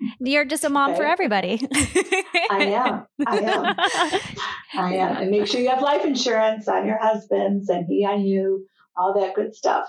You're 0.20 0.44
just 0.44 0.64
a 0.64 0.68
mom 0.68 0.94
for 0.94 1.04
everybody. 1.04 1.60
I 2.50 2.64
am. 2.72 3.06
I 3.26 3.38
am. 3.38 3.76
I 4.74 4.94
am. 4.94 5.16
And 5.16 5.30
make 5.30 5.46
sure 5.48 5.60
you 5.60 5.70
have 5.70 5.82
life 5.82 6.04
insurance 6.04 6.68
on 6.68 6.86
your 6.86 6.98
husband's 6.98 7.68
and 7.68 7.86
he 7.86 8.04
on 8.04 8.22
you, 8.22 8.66
all 8.96 9.14
that 9.20 9.34
good 9.34 9.54
stuff. 9.56 9.88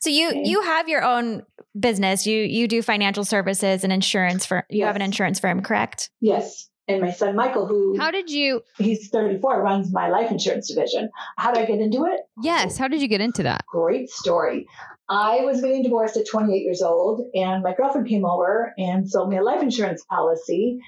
So 0.00 0.10
you 0.10 0.28
Okay. 0.30 0.42
you 0.44 0.62
have 0.62 0.88
your 0.88 1.02
own 1.04 1.42
business. 1.78 2.26
You 2.26 2.38
you 2.42 2.68
do 2.68 2.82
financial 2.82 3.24
services 3.24 3.84
and 3.84 3.92
insurance 3.92 4.44
for 4.46 4.64
you 4.68 4.84
have 4.84 4.96
an 4.96 5.02
insurance 5.02 5.40
firm, 5.40 5.62
correct? 5.62 6.10
Yes. 6.20 6.68
And 6.88 7.00
my 7.00 7.12
son 7.12 7.36
Michael, 7.36 7.66
who 7.66 7.96
How 7.98 8.10
did 8.10 8.28
you 8.28 8.62
he's 8.78 9.08
34, 9.08 9.62
runs 9.62 9.92
my 9.92 10.08
life 10.08 10.30
insurance 10.30 10.68
division. 10.68 11.10
How 11.38 11.52
did 11.52 11.62
I 11.62 11.66
get 11.66 11.80
into 11.80 12.04
it? 12.04 12.20
Yes, 12.42 12.76
how 12.76 12.88
did 12.88 13.00
you 13.00 13.08
get 13.08 13.20
into 13.20 13.44
that? 13.44 13.64
Great 13.66 14.10
story. 14.10 14.66
I 15.08 15.40
was 15.42 15.60
getting 15.60 15.82
divorced 15.82 16.16
at 16.16 16.26
28 16.28 16.56
years 16.58 16.82
old, 16.82 17.28
and 17.34 17.62
my 17.62 17.74
girlfriend 17.74 18.08
came 18.08 18.24
over 18.24 18.72
and 18.78 19.08
sold 19.08 19.28
me 19.28 19.36
a 19.36 19.42
life 19.42 19.62
insurance 19.62 20.04
policy. 20.04 20.80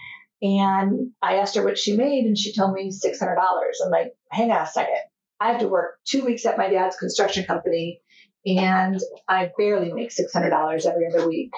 And 0.43 1.11
I 1.23 1.37
asked 1.37 1.55
her 1.57 1.63
what 1.65 1.79
she 1.79 1.97
made, 1.97 2.25
and 2.25 2.37
she 2.37 2.53
told 2.55 2.73
me 2.73 2.91
$600. 2.91 3.37
I'm 3.85 3.91
like, 3.91 4.13
hang 4.31 4.51
on 4.51 4.63
a 4.63 4.67
second. 4.67 4.97
I 5.41 5.53
have 5.53 5.61
to 5.61 5.69
work 5.69 5.99
two 6.07 6.25
weeks 6.25 6.45
at 6.47 6.59
my 6.59 6.69
dad's 6.69 6.97
construction 6.97 7.45
company, 7.45 8.01
and 8.47 9.01
I 9.29 9.51
barely 9.57 9.93
make 9.93 10.11
$600 10.11 10.87
every 10.87 11.07
other 11.07 11.29
week. 11.29 11.53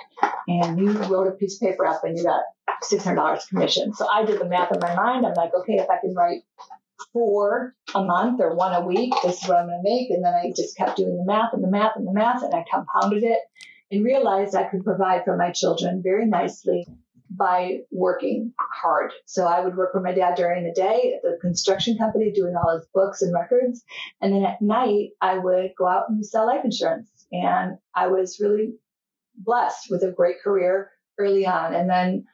And 0.48 0.78
you 0.78 0.92
wrote 0.92 1.28
a 1.28 1.32
piece 1.32 1.60
of 1.60 1.68
paper 1.68 1.86
up, 1.86 2.04
and 2.04 2.16
you 2.16 2.24
got 2.24 2.42
$600 2.84 3.48
commission. 3.48 3.92
So 3.94 4.08
I 4.08 4.24
did 4.24 4.40
the 4.40 4.44
math 4.44 4.72
in 4.72 4.80
my 4.80 4.94
mind. 4.94 5.26
I'm 5.26 5.34
like, 5.34 5.54
okay, 5.54 5.74
if 5.74 5.90
I 5.90 5.98
can 5.98 6.14
write 6.14 6.42
four 7.12 7.74
a 7.94 8.04
month 8.04 8.40
or 8.40 8.54
one 8.54 8.72
a 8.72 8.86
week, 8.86 9.12
this 9.22 9.42
is 9.42 9.48
what 9.48 9.58
I'm 9.58 9.66
going 9.66 9.82
to 9.82 9.90
make. 9.90 10.10
And 10.10 10.24
then 10.24 10.34
I 10.34 10.52
just 10.54 10.76
kept 10.76 10.96
doing 10.96 11.16
the 11.16 11.24
math 11.24 11.52
and 11.52 11.62
the 11.62 11.70
math 11.70 11.96
and 11.96 12.06
the 12.06 12.12
math, 12.12 12.42
and 12.42 12.54
I 12.54 12.64
compounded 12.70 13.22
it 13.22 13.40
and 13.90 14.04
realized 14.04 14.54
I 14.54 14.64
could 14.64 14.84
provide 14.84 15.24
for 15.24 15.36
my 15.36 15.50
children 15.52 16.02
very 16.02 16.26
nicely 16.26 16.86
by 17.36 17.78
working 17.90 18.52
hard. 18.58 19.12
So 19.26 19.46
I 19.46 19.60
would 19.60 19.76
work 19.76 19.92
for 19.92 20.00
my 20.00 20.12
dad 20.12 20.34
during 20.36 20.64
the 20.64 20.72
day 20.72 21.14
at 21.16 21.22
the 21.22 21.38
construction 21.40 21.98
company 21.98 22.32
doing 22.32 22.54
all 22.56 22.76
his 22.76 22.86
books 22.94 23.22
and 23.22 23.34
records. 23.34 23.84
And 24.20 24.32
then 24.32 24.44
at 24.44 24.62
night, 24.62 25.10
I 25.20 25.38
would 25.38 25.72
go 25.76 25.86
out 25.86 26.08
and 26.08 26.24
sell 26.24 26.46
life 26.46 26.64
insurance. 26.64 27.08
And 27.32 27.78
I 27.94 28.08
was 28.08 28.38
really 28.40 28.74
blessed 29.36 29.90
with 29.90 30.02
a 30.02 30.12
great 30.12 30.40
career 30.42 30.90
early 31.18 31.46
on. 31.46 31.74
And 31.74 31.90
then, 31.90 32.26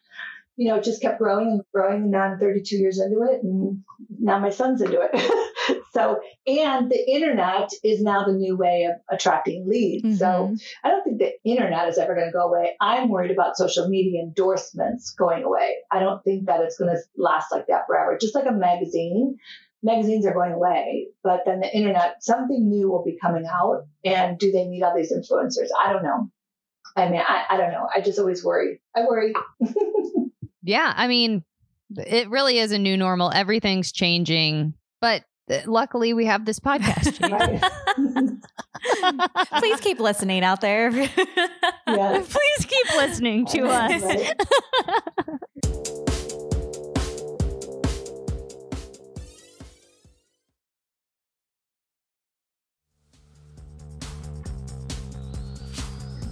you 0.56 0.68
know, 0.68 0.80
just 0.80 1.02
kept 1.02 1.18
growing 1.18 1.48
and 1.48 1.62
growing. 1.74 2.02
And 2.02 2.10
now 2.10 2.22
I'm 2.22 2.38
32 2.38 2.76
years 2.76 3.00
into 3.00 3.22
it. 3.22 3.42
And 3.42 3.82
now 4.20 4.38
my 4.38 4.50
son's 4.50 4.82
into 4.82 5.00
it. 5.00 5.10
so, 5.92 6.20
and 6.46 6.90
the 6.90 7.10
internet 7.10 7.70
is 7.84 8.02
now 8.02 8.24
the 8.24 8.32
new 8.32 8.56
way 8.56 8.84
of 8.90 8.96
attracting 9.10 9.68
leads. 9.68 10.18
So 10.18 10.26
Mhm. 10.26 10.62
I 10.84 10.90
don't 10.90 11.04
think 11.04 11.18
the 11.18 11.32
internet 11.44 11.88
is 11.88 11.98
ever 11.98 12.14
going 12.14 12.26
to 12.26 12.32
go 12.32 12.46
away. 12.48 12.76
I'm 12.80 13.08
worried 13.08 13.30
about 13.30 13.56
social 13.56 13.88
media 13.88 14.22
endorsements 14.22 15.12
going 15.12 15.44
away. 15.44 15.76
I 15.90 16.00
don't 16.00 16.22
think 16.24 16.46
that 16.46 16.60
it's 16.60 16.78
going 16.78 16.94
to 16.94 17.00
last 17.16 17.52
like 17.52 17.66
that 17.68 17.86
forever. 17.86 18.16
Just 18.20 18.34
like 18.34 18.46
a 18.46 18.52
magazine, 18.52 19.36
magazines 19.82 20.26
are 20.26 20.34
going 20.34 20.52
away, 20.52 21.08
but 21.22 21.40
then 21.44 21.60
the 21.60 21.76
internet, 21.76 22.22
something 22.22 22.68
new 22.68 22.90
will 22.90 23.04
be 23.04 23.18
coming 23.20 23.46
out. 23.46 23.84
And 24.04 24.38
do 24.38 24.52
they 24.52 24.64
need 24.64 24.82
all 24.82 24.94
these 24.96 25.12
influencers? 25.12 25.68
I 25.78 25.92
don't 25.92 26.04
know. 26.04 26.30
I 26.96 27.08
mean, 27.08 27.20
I, 27.26 27.44
I 27.50 27.56
don't 27.56 27.72
know. 27.72 27.88
I 27.94 28.00
just 28.00 28.18
always 28.18 28.44
worry. 28.44 28.80
I 28.94 29.02
worry. 29.02 29.32
yeah. 30.62 30.92
I 30.94 31.06
mean, 31.08 31.44
it 31.96 32.30
really 32.30 32.58
is 32.58 32.72
a 32.72 32.78
new 32.78 32.96
normal. 32.96 33.30
Everything's 33.32 33.92
changing, 33.92 34.74
but 35.00 35.24
luckily 35.66 36.12
we 36.12 36.26
have 36.26 36.44
this 36.44 36.58
podcast. 36.58 37.18
Please 39.58 39.80
keep 39.80 40.00
listening 40.00 40.42
out 40.42 40.60
there. 40.60 40.90
yes. 41.86 42.32
Please 42.32 42.66
keep 42.66 42.96
listening 42.96 43.46
to 43.46 43.66
us. 43.66 44.02
Right. 44.02 44.34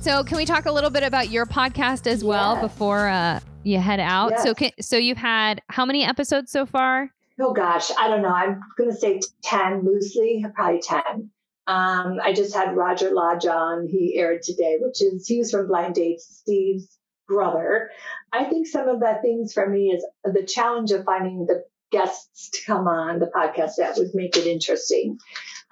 So, 0.00 0.24
can 0.24 0.38
we 0.38 0.46
talk 0.46 0.64
a 0.64 0.72
little 0.72 0.88
bit 0.88 1.02
about 1.02 1.28
your 1.28 1.44
podcast 1.44 2.06
as 2.06 2.24
well 2.24 2.58
before 2.58 3.08
uh, 3.08 3.38
you 3.64 3.78
head 3.78 4.00
out? 4.00 4.30
Yes. 4.30 4.42
So, 4.44 4.54
can, 4.54 4.70
so 4.80 4.96
you've 4.96 5.18
had 5.18 5.60
how 5.68 5.84
many 5.84 6.04
episodes 6.04 6.50
so 6.50 6.64
far? 6.64 7.12
Oh 7.40 7.52
gosh, 7.52 7.90
I 7.98 8.08
don't 8.08 8.22
know. 8.22 8.28
I'm 8.28 8.60
going 8.76 8.90
to 8.90 8.96
say 8.96 9.20
ten 9.42 9.84
loosely, 9.84 10.44
probably 10.54 10.80
ten. 10.80 11.30
Um, 11.66 12.18
I 12.22 12.32
just 12.32 12.54
had 12.54 12.76
Roger 12.76 13.10
Lodge 13.12 13.46
on. 13.46 13.86
He 13.88 14.16
aired 14.18 14.42
today, 14.42 14.78
which 14.80 15.00
is 15.02 15.26
he 15.26 15.38
was 15.38 15.50
from 15.50 15.68
Blind 15.68 15.94
Dates, 15.94 16.26
Steve's 16.40 16.98
brother. 17.28 17.90
I 18.32 18.44
think 18.44 18.66
some 18.66 18.88
of 18.88 19.00
the 19.00 19.18
things 19.22 19.52
for 19.52 19.68
me 19.68 19.90
is 19.90 20.04
the 20.24 20.42
challenge 20.42 20.90
of 20.90 21.04
finding 21.04 21.46
the 21.46 21.64
guests 21.90 22.50
to 22.50 22.64
come 22.66 22.86
on 22.86 23.18
the 23.18 23.26
podcast 23.26 23.76
that 23.78 23.96
would 23.96 24.14
make 24.14 24.36
it 24.36 24.46
interesting. 24.46 25.18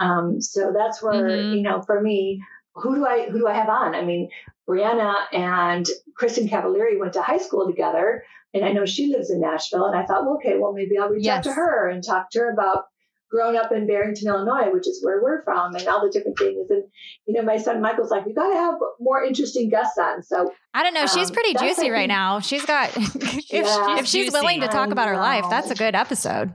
Um, 0.00 0.40
so 0.40 0.72
that's 0.72 1.02
where 1.02 1.28
mm-hmm. 1.28 1.57
you 1.57 1.62
know, 1.62 1.83
for 1.83 2.00
me, 2.00 2.42
who 2.74 2.94
do 2.94 3.07
I 3.07 3.28
who 3.28 3.38
do 3.38 3.48
I 3.48 3.54
have 3.54 3.68
on? 3.68 3.94
I 3.94 4.04
mean, 4.04 4.31
Briana 4.68 5.14
and 5.33 5.87
Kristin 6.20 6.48
Cavallari 6.48 6.98
went 6.98 7.14
to 7.14 7.22
high 7.22 7.38
school 7.38 7.66
together, 7.66 8.24
and 8.54 8.64
I 8.64 8.72
know 8.72 8.87
she 8.87 9.08
lives 9.08 9.30
in 9.30 9.40
Nashville. 9.40 9.84
And 9.84 9.96
I 9.96 10.04
thought, 10.04 10.24
well, 10.24 10.37
okay, 10.37 10.58
well 10.58 10.72
maybe 10.72 10.98
I'll 10.98 11.08
reach 11.08 11.24
yes. 11.24 11.38
out 11.38 11.42
to 11.44 11.52
her 11.52 11.88
and 11.88 12.02
talk 12.02 12.30
to 12.30 12.40
her 12.40 12.52
about 12.52 12.84
growing 13.30 13.56
up 13.56 13.70
in 13.72 13.87
Barrington, 13.87 14.28
Illinois, 14.28 14.72
which 14.72 14.88
is 14.88 15.04
where 15.04 15.22
we're 15.22 15.42
from, 15.44 15.74
and 15.74 15.87
all 15.87 16.00
the 16.00 16.11
different 16.11 16.38
things. 16.38 16.70
And 16.70 16.84
you 17.26 17.34
know, 17.34 17.42
my 17.42 17.58
son 17.58 17.80
Michael's 17.80 18.11
like, 18.11 18.24
you 18.26 18.34
got 18.34 18.48
to 18.48 18.56
have 18.56 18.74
more 19.00 19.22
interesting 19.22 19.68
guests 19.68 19.98
on. 19.98 20.22
So 20.22 20.50
I 20.72 20.82
don't 20.82 20.94
know. 20.94 21.06
She's 21.06 21.28
um, 21.28 21.34
pretty 21.34 21.54
juicy 21.54 21.90
right 21.90 22.08
now. 22.08 22.40
She's 22.40 22.64
got 22.64 22.90
if, 22.96 23.46
yeah, 23.50 23.98
if 23.98 24.06
she's 24.06 24.32
willing 24.32 24.61
to 24.61 24.68
talk 24.68 24.90
about 24.90 25.08
her 25.08 25.16
life, 25.16 25.44
that's 25.50 25.70
a 25.70 25.74
good 25.74 25.94
episode 25.94 26.54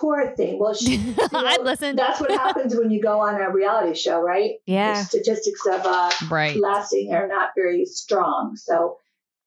poor 0.00 0.34
thing. 0.34 0.58
Well, 0.58 0.74
she, 0.74 0.96
you 0.96 1.14
know, 1.14 1.28
I'd 1.32 1.62
listen. 1.62 1.94
That's 1.94 2.20
what 2.20 2.30
happens 2.30 2.74
when 2.74 2.90
you 2.90 3.00
go 3.00 3.20
on 3.20 3.40
a 3.40 3.52
reality 3.52 3.94
show, 3.94 4.20
right? 4.20 4.52
Yeah. 4.66 4.94
The 4.94 5.04
statistics 5.04 5.66
of 5.66 5.82
uh, 5.84 6.10
right. 6.30 6.56
lasting 6.56 7.12
are 7.12 7.28
not 7.28 7.50
very 7.54 7.84
strong. 7.84 8.56
So, 8.56 8.96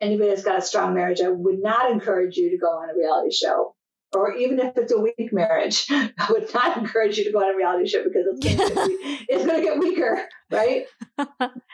anybody 0.04 0.30
that's 0.30 0.44
got 0.44 0.58
a 0.58 0.62
strong 0.62 0.94
marriage, 0.94 1.22
I 1.22 1.30
would 1.30 1.60
not 1.60 1.92
encourage 1.92 2.38
you 2.38 2.52
to 2.52 2.58
go 2.58 2.68
on 2.68 2.90
a 2.90 2.94
reality 2.94 3.34
show. 3.34 3.76
Or 4.16 4.32
even 4.36 4.60
if 4.60 4.78
it's 4.78 4.92
a 4.92 5.00
weak 5.00 5.34
marriage, 5.34 5.88
I 5.90 6.28
would 6.30 6.54
not 6.54 6.78
encourage 6.78 7.18
you 7.18 7.24
to 7.24 7.32
go 7.32 7.40
on 7.40 7.52
a 7.52 7.58
reality 7.58 7.88
show 7.88 8.04
because 8.04 8.28
it's 8.28 8.46
going 8.46 8.58
to, 8.58 9.26
it's 9.30 9.46
going 9.46 9.60
to 9.60 9.66
get 9.66 9.80
weaker, 9.80 10.28
right? 10.52 10.86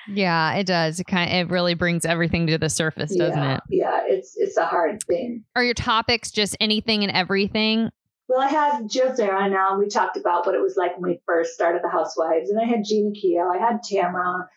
yeah, 0.08 0.54
it 0.54 0.66
does. 0.66 1.02
It 1.02 1.08
kind 1.08 1.30
of, 1.30 1.36
it 1.36 1.52
really 1.52 1.74
brings 1.74 2.06
everything 2.06 2.48
to 2.48 2.58
the 2.58 2.70
surface, 2.70 3.14
doesn't 3.14 3.38
yeah, 3.38 3.56
it? 3.56 3.62
Yeah, 3.70 4.00
it's 4.06 4.38
it's 4.38 4.56
a 4.56 4.66
hard 4.66 5.04
thing. 5.04 5.44
Are 5.58 5.64
your 5.66 5.74
topics 5.74 6.32
just 6.32 6.56
anything 6.62 7.04
and 7.04 7.12
everything? 7.12 7.90
Well, 8.30 8.40
I 8.40 8.48
had 8.48 8.88
Jill 8.88 9.12
Zarin 9.12 9.58
on. 9.58 9.80
We 9.80 9.90
talked 9.90 10.16
about 10.16 10.46
what 10.46 10.56
it 10.56 10.62
was 10.62 10.78
like 10.78 10.98
when 10.98 11.12
we 11.12 11.20
first 11.26 11.56
started 11.56 11.82
the 11.84 11.90
Housewives, 11.90 12.52
and 12.52 12.62
I 12.62 12.64
had 12.64 12.86
Jeana 12.86 13.12
Keough, 13.12 13.54
I 13.54 13.58
had 13.58 13.80
Tamra, 13.82 14.48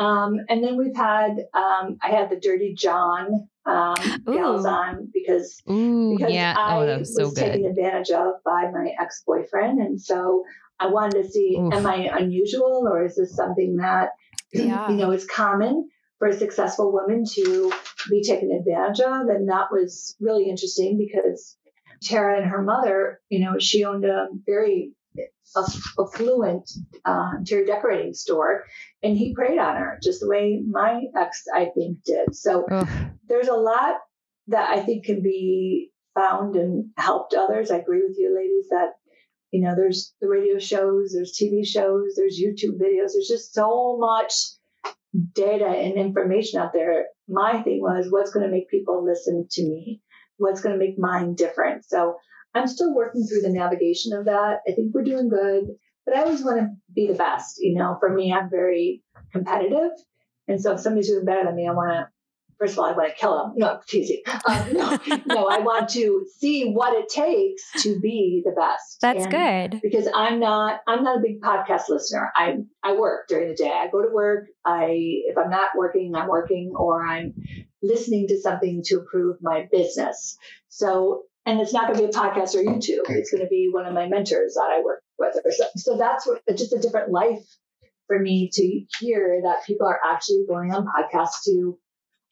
um, 0.00 0.38
and 0.48 0.64
then 0.64 0.76
we've 0.76 0.96
had 0.96 1.30
um, 1.54 1.98
I 2.02 2.08
had 2.10 2.30
the 2.30 2.40
Dirty 2.40 2.74
John 2.74 3.48
um, 3.66 3.94
gals 4.26 4.64
on 4.64 5.10
because 5.12 5.62
Ooh, 5.70 6.16
because 6.16 6.32
yeah. 6.32 6.54
I 6.56 6.76
oh, 6.76 6.98
was, 6.98 7.14
so 7.14 7.24
was 7.24 7.34
taken 7.34 7.66
advantage 7.66 8.10
of 8.10 8.42
by 8.44 8.70
my 8.72 8.92
ex 9.00 9.22
boyfriend, 9.26 9.78
and 9.78 10.00
so 10.00 10.44
I 10.78 10.86
wanted 10.86 11.22
to 11.22 11.28
see: 11.28 11.58
Oof. 11.60 11.74
am 11.74 11.86
I 11.86 12.08
unusual, 12.18 12.88
or 12.90 13.04
is 13.04 13.16
this 13.16 13.36
something 13.36 13.76
that 13.76 14.10
yeah. 14.52 14.90
you 14.90 14.96
know 14.96 15.10
is 15.10 15.26
common? 15.26 15.88
for 16.18 16.28
a 16.28 16.36
successful 16.36 16.92
woman 16.92 17.24
to 17.24 17.72
be 18.10 18.22
taken 18.22 18.52
advantage 18.52 19.00
of. 19.00 19.28
And 19.28 19.48
that 19.48 19.72
was 19.72 20.14
really 20.20 20.50
interesting 20.50 20.98
because 20.98 21.56
Terra 22.02 22.40
and 22.40 22.50
her 22.50 22.62
mother, 22.62 23.20
you 23.30 23.40
know, 23.40 23.58
she 23.58 23.84
owned 23.84 24.04
a 24.04 24.28
very 24.44 24.92
affluent 25.98 26.70
uh, 27.04 27.30
interior 27.38 27.66
decorating 27.66 28.14
store, 28.14 28.64
and 29.02 29.16
he 29.16 29.34
preyed 29.34 29.58
on 29.58 29.76
her 29.76 29.98
just 30.02 30.20
the 30.20 30.28
way 30.28 30.62
my 30.68 31.02
ex, 31.16 31.44
I 31.54 31.66
think, 31.76 32.02
did. 32.04 32.34
So 32.34 32.66
Ugh. 32.70 32.88
there's 33.28 33.48
a 33.48 33.54
lot 33.54 33.96
that 34.48 34.70
I 34.70 34.80
think 34.80 35.04
can 35.04 35.22
be 35.22 35.90
found 36.14 36.56
and 36.56 36.90
helped 36.96 37.34
others. 37.34 37.70
I 37.70 37.78
agree 37.78 38.02
with 38.06 38.16
you, 38.18 38.34
ladies, 38.34 38.68
that 38.70 38.92
you 39.50 39.62
know, 39.62 39.74
there's 39.74 40.14
the 40.20 40.28
radio 40.28 40.58
shows, 40.60 41.12
there's 41.12 41.36
TV 41.36 41.66
shows, 41.66 42.14
there's 42.16 42.40
YouTube 42.40 42.78
videos. 42.78 43.12
There's 43.14 43.28
just 43.28 43.52
so 43.52 43.98
much 43.98 44.32
data 45.32 45.66
and 45.66 45.94
information 45.94 46.60
out 46.60 46.72
there. 46.72 47.06
My 47.28 47.60
thing 47.62 47.80
was, 47.80 48.06
what's 48.10 48.30
going 48.30 48.46
to 48.46 48.52
make 48.52 48.70
people 48.70 49.04
listen 49.04 49.48
to 49.50 49.62
me? 49.62 50.02
what's 50.40 50.62
going 50.62 50.76
to 50.76 50.84
make 50.84 50.98
mine 50.98 51.34
different. 51.34 51.84
So 51.84 52.16
I'm 52.54 52.66
still 52.66 52.94
working 52.94 53.26
through 53.26 53.42
the 53.42 53.50
navigation 53.50 54.12
of 54.12 54.24
that. 54.26 54.58
I 54.66 54.72
think 54.72 54.94
we're 54.94 55.04
doing 55.04 55.28
good, 55.28 55.64
but 56.04 56.16
I 56.16 56.22
always 56.22 56.44
want 56.44 56.58
to 56.58 56.68
be 56.94 57.06
the 57.06 57.14
best. 57.14 57.58
You 57.60 57.76
know, 57.76 57.96
for 58.00 58.12
me, 58.12 58.32
I'm 58.32 58.50
very 58.50 59.02
competitive. 59.32 59.92
And 60.48 60.60
so 60.60 60.74
if 60.74 60.80
somebody's 60.80 61.08
doing 61.08 61.24
better 61.24 61.44
than 61.44 61.54
me, 61.54 61.68
I 61.68 61.72
want 61.72 61.90
to, 61.90 62.08
first 62.58 62.72
of 62.72 62.80
all, 62.80 62.86
I 62.86 62.92
want 62.92 63.10
to 63.10 63.16
kill 63.16 63.38
them. 63.38 63.52
No, 63.56 63.80
teasing. 63.86 64.22
Um, 64.46 64.72
no, 64.72 64.98
no, 65.26 65.46
I 65.46 65.60
want 65.60 65.90
to 65.90 66.26
see 66.38 66.72
what 66.72 66.92
it 66.94 67.08
takes 67.08 67.84
to 67.84 68.00
be 68.00 68.42
the 68.44 68.50
best. 68.50 69.00
That's 69.00 69.26
and 69.26 69.30
good. 69.30 69.80
Because 69.80 70.08
I'm 70.12 70.40
not, 70.40 70.80
I'm 70.88 71.04
not 71.04 71.18
a 71.18 71.22
big 71.22 71.40
podcast 71.40 71.88
listener. 71.88 72.32
I, 72.34 72.56
I 72.82 72.94
work 72.94 73.28
during 73.28 73.48
the 73.48 73.54
day. 73.54 73.70
I 73.70 73.86
go 73.92 74.02
to 74.02 74.12
work. 74.12 74.48
I, 74.64 74.88
if 74.90 75.38
I'm 75.38 75.50
not 75.50 75.70
working, 75.76 76.16
I'm 76.16 76.28
working 76.28 76.72
or 76.74 77.06
I'm 77.06 77.34
listening 77.80 78.26
to 78.28 78.40
something 78.40 78.82
to 78.86 78.98
improve 78.98 79.36
my 79.40 79.68
business. 79.70 80.36
So, 80.68 81.22
and 81.46 81.60
it's 81.60 81.72
not 81.72 81.86
going 81.86 81.98
to 81.98 82.06
be 82.06 82.10
a 82.10 82.20
podcast 82.20 82.54
or 82.54 82.62
YouTube. 82.62 83.08
It's 83.08 83.30
going 83.30 83.42
to 83.42 83.48
be 83.48 83.70
one 83.72 83.86
of 83.86 83.94
my 83.94 84.06
mentors 84.08 84.54
that 84.54 84.70
I 84.70 84.82
work 84.82 85.02
with 85.18 85.36
or 85.44 85.52
something. 85.52 85.78
So 85.78 85.96
that's 85.96 86.26
what, 86.26 86.42
just 86.56 86.72
a 86.72 86.78
different 86.78 87.10
life 87.10 87.42
for 88.06 88.18
me 88.18 88.50
to 88.52 88.84
hear 88.98 89.40
that 89.44 89.64
people 89.66 89.86
are 89.86 90.00
actually 90.04 90.44
going 90.48 90.72
on 90.72 90.86
podcasts 90.86 91.44
to 91.46 91.78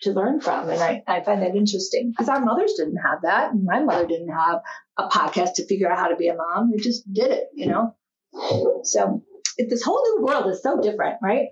to 0.03 0.13
learn 0.13 0.41
from. 0.41 0.69
And 0.69 0.81
I, 0.81 1.03
I 1.09 1.25
find 1.25 1.43
that 1.43 1.57
interesting 1.57 2.13
because 2.13 2.29
our 2.29 2.39
mothers 2.41 2.75
didn't 2.77 2.99
have 2.99 3.23
that. 3.23 3.53
And 3.53 3.65
my 3.65 3.83
mother 3.83 4.07
didn't 4.07 4.33
have 4.33 4.61
a 4.97 5.09
podcast 5.09 5.55
to 5.55 5.67
figure 5.67 5.91
out 5.91 5.99
how 5.99 6.07
to 6.07 6.15
be 6.15 6.29
a 6.29 6.37
mom. 6.37 6.71
We 6.71 6.79
just 6.79 7.13
did 7.13 7.33
it, 7.33 7.49
you 7.53 7.67
know? 7.67 7.97
So 8.85 9.25
it, 9.57 9.69
this 9.69 9.83
whole 9.83 10.01
new 10.05 10.25
world 10.25 10.47
is 10.47 10.63
so 10.63 10.81
different, 10.81 11.17
right? 11.21 11.49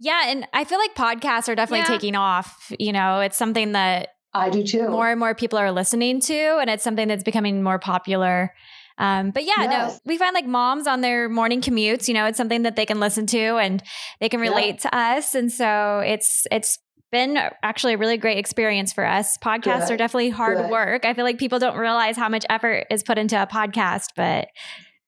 Yeah, 0.00 0.22
and 0.26 0.48
I 0.52 0.64
feel 0.64 0.78
like 0.78 0.96
podcasts 0.96 1.48
are 1.48 1.54
definitely 1.54 1.80
yeah. 1.80 1.98
taking 1.98 2.16
off. 2.16 2.72
You 2.78 2.92
know, 2.92 3.20
it's 3.20 3.36
something 3.36 3.72
that 3.72 4.08
I 4.34 4.50
do 4.50 4.64
too. 4.64 4.88
More 4.88 5.10
and 5.10 5.20
more 5.20 5.34
people 5.34 5.58
are 5.58 5.70
listening 5.70 6.20
to, 6.22 6.58
and 6.58 6.68
it's 6.68 6.82
something 6.82 7.08
that's 7.08 7.24
becoming 7.24 7.62
more 7.62 7.78
popular. 7.78 8.52
Um, 8.98 9.30
but 9.30 9.44
yeah, 9.44 9.62
yes. 9.62 9.92
no, 9.92 9.98
we 10.04 10.18
find 10.18 10.34
like 10.34 10.46
moms 10.46 10.86
on 10.86 11.00
their 11.00 11.28
morning 11.28 11.60
commutes. 11.60 12.08
You 12.08 12.14
know, 12.14 12.26
it's 12.26 12.36
something 12.36 12.62
that 12.62 12.76
they 12.76 12.86
can 12.86 13.00
listen 13.00 13.26
to 13.26 13.38
and 13.38 13.82
they 14.20 14.28
can 14.28 14.40
relate 14.40 14.80
to 14.80 14.94
us, 14.94 15.34
and 15.34 15.52
so 15.52 16.02
it's 16.04 16.46
it's 16.50 16.78
been 17.10 17.38
actually 17.62 17.94
a 17.94 17.98
really 17.98 18.16
great 18.16 18.38
experience 18.38 18.92
for 18.92 19.06
us. 19.06 19.38
Podcasts 19.38 19.86
Good. 19.86 19.92
are 19.92 19.96
definitely 19.96 20.30
hard 20.30 20.58
Good. 20.58 20.70
work. 20.70 21.04
I 21.04 21.14
feel 21.14 21.24
like 21.24 21.38
people 21.38 21.60
don't 21.60 21.76
realize 21.76 22.16
how 22.16 22.28
much 22.28 22.44
effort 22.50 22.86
is 22.90 23.04
put 23.04 23.18
into 23.18 23.40
a 23.40 23.46
podcast, 23.46 24.08
but 24.16 24.48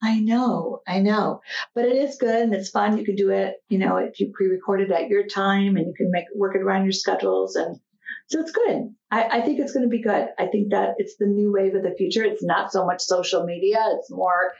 I 0.03 0.21
know, 0.21 0.83
I 0.87 1.01
know, 1.01 1.41
but 1.75 1.85
it 1.85 1.97
is 1.97 2.17
good 2.17 2.43
and 2.43 2.55
it's 2.55 2.71
fun. 2.71 2.97
You 2.97 3.05
can 3.05 3.17
do 3.17 3.31
it, 3.31 3.55
you 3.69 3.79
know, 3.79 3.97
if 3.97 4.21
you 4.21 4.31
pre-record 4.33 4.83
it 4.83 4.91
at 4.93 5.09
your 5.09 5.27
time 5.27 5.77
and 5.77 5.87
you 5.87 5.95
can 5.97 6.11
make 6.13 6.27
work 6.35 6.55
it 6.55 6.63
around 6.63 6.85
your 6.85 6.93
schedules, 6.93 7.57
and 7.57 7.81
so 8.29 8.41
it's 8.41 8.53
good. 8.53 8.95
I, 9.11 9.39
I 9.39 9.41
think 9.43 9.61
it's 9.61 9.73
going 9.73 9.85
to 9.85 9.89
be 9.89 10.03
good. 10.03 10.29
I 10.39 10.47
think 10.47 10.71
that 10.71 10.95
it's 10.99 11.17
the 11.17 11.27
new 11.27 11.53
wave 11.53 11.75
of 11.75 11.83
the 11.83 11.95
future. 11.97 12.25
It's 12.25 12.43
not 12.43 12.73
so 12.73 12.85
much 12.85 13.03
social 13.03 13.45
media; 13.45 13.79
it's 13.99 14.11
more 14.11 14.53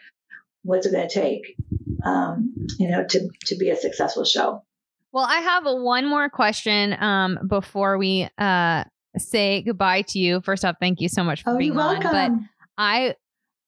what's 0.63 0.87
it 0.87 0.93
going 0.93 1.09
to 1.09 1.15
take, 1.15 1.57
um, 2.05 2.55
you 2.79 2.89
know, 2.89 3.05
to 3.05 3.29
to 3.47 3.57
be 3.57 3.71
a 3.71 3.77
successful 3.77 4.25
show. 4.25 4.63
Well, 5.13 5.25
I 5.25 5.39
have 5.41 5.65
one 5.65 6.09
more 6.09 6.29
question 6.29 6.95
um, 7.03 7.39
before 7.49 7.97
we 7.99 8.29
uh, 8.39 8.85
say 9.17 9.63
goodbye 9.63 10.03
to 10.03 10.19
you. 10.19 10.41
First 10.43 10.65
off, 10.65 10.77
thank 10.81 11.01
you 11.01 11.09
so 11.09 11.25
much 11.25 11.43
for 11.43 11.51
oh, 11.51 11.59
being 11.59 11.77
on. 11.79 12.03
But 12.03 12.33
I 12.79 13.15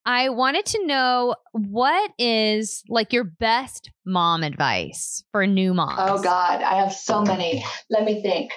I 0.04 0.30
wanted 0.30 0.64
to 0.66 0.86
know 0.86 1.36
what 1.52 2.12
is 2.18 2.82
like 2.88 3.12
your 3.12 3.24
best 3.24 3.90
mom 4.06 4.42
advice 4.42 5.22
for 5.32 5.46
new 5.46 5.74
moms. 5.74 5.98
Oh 5.98 6.22
God, 6.22 6.62
I 6.62 6.76
have 6.76 6.92
so 6.92 7.22
many. 7.22 7.64
Let 7.90 8.04
me 8.04 8.22
think. 8.22 8.52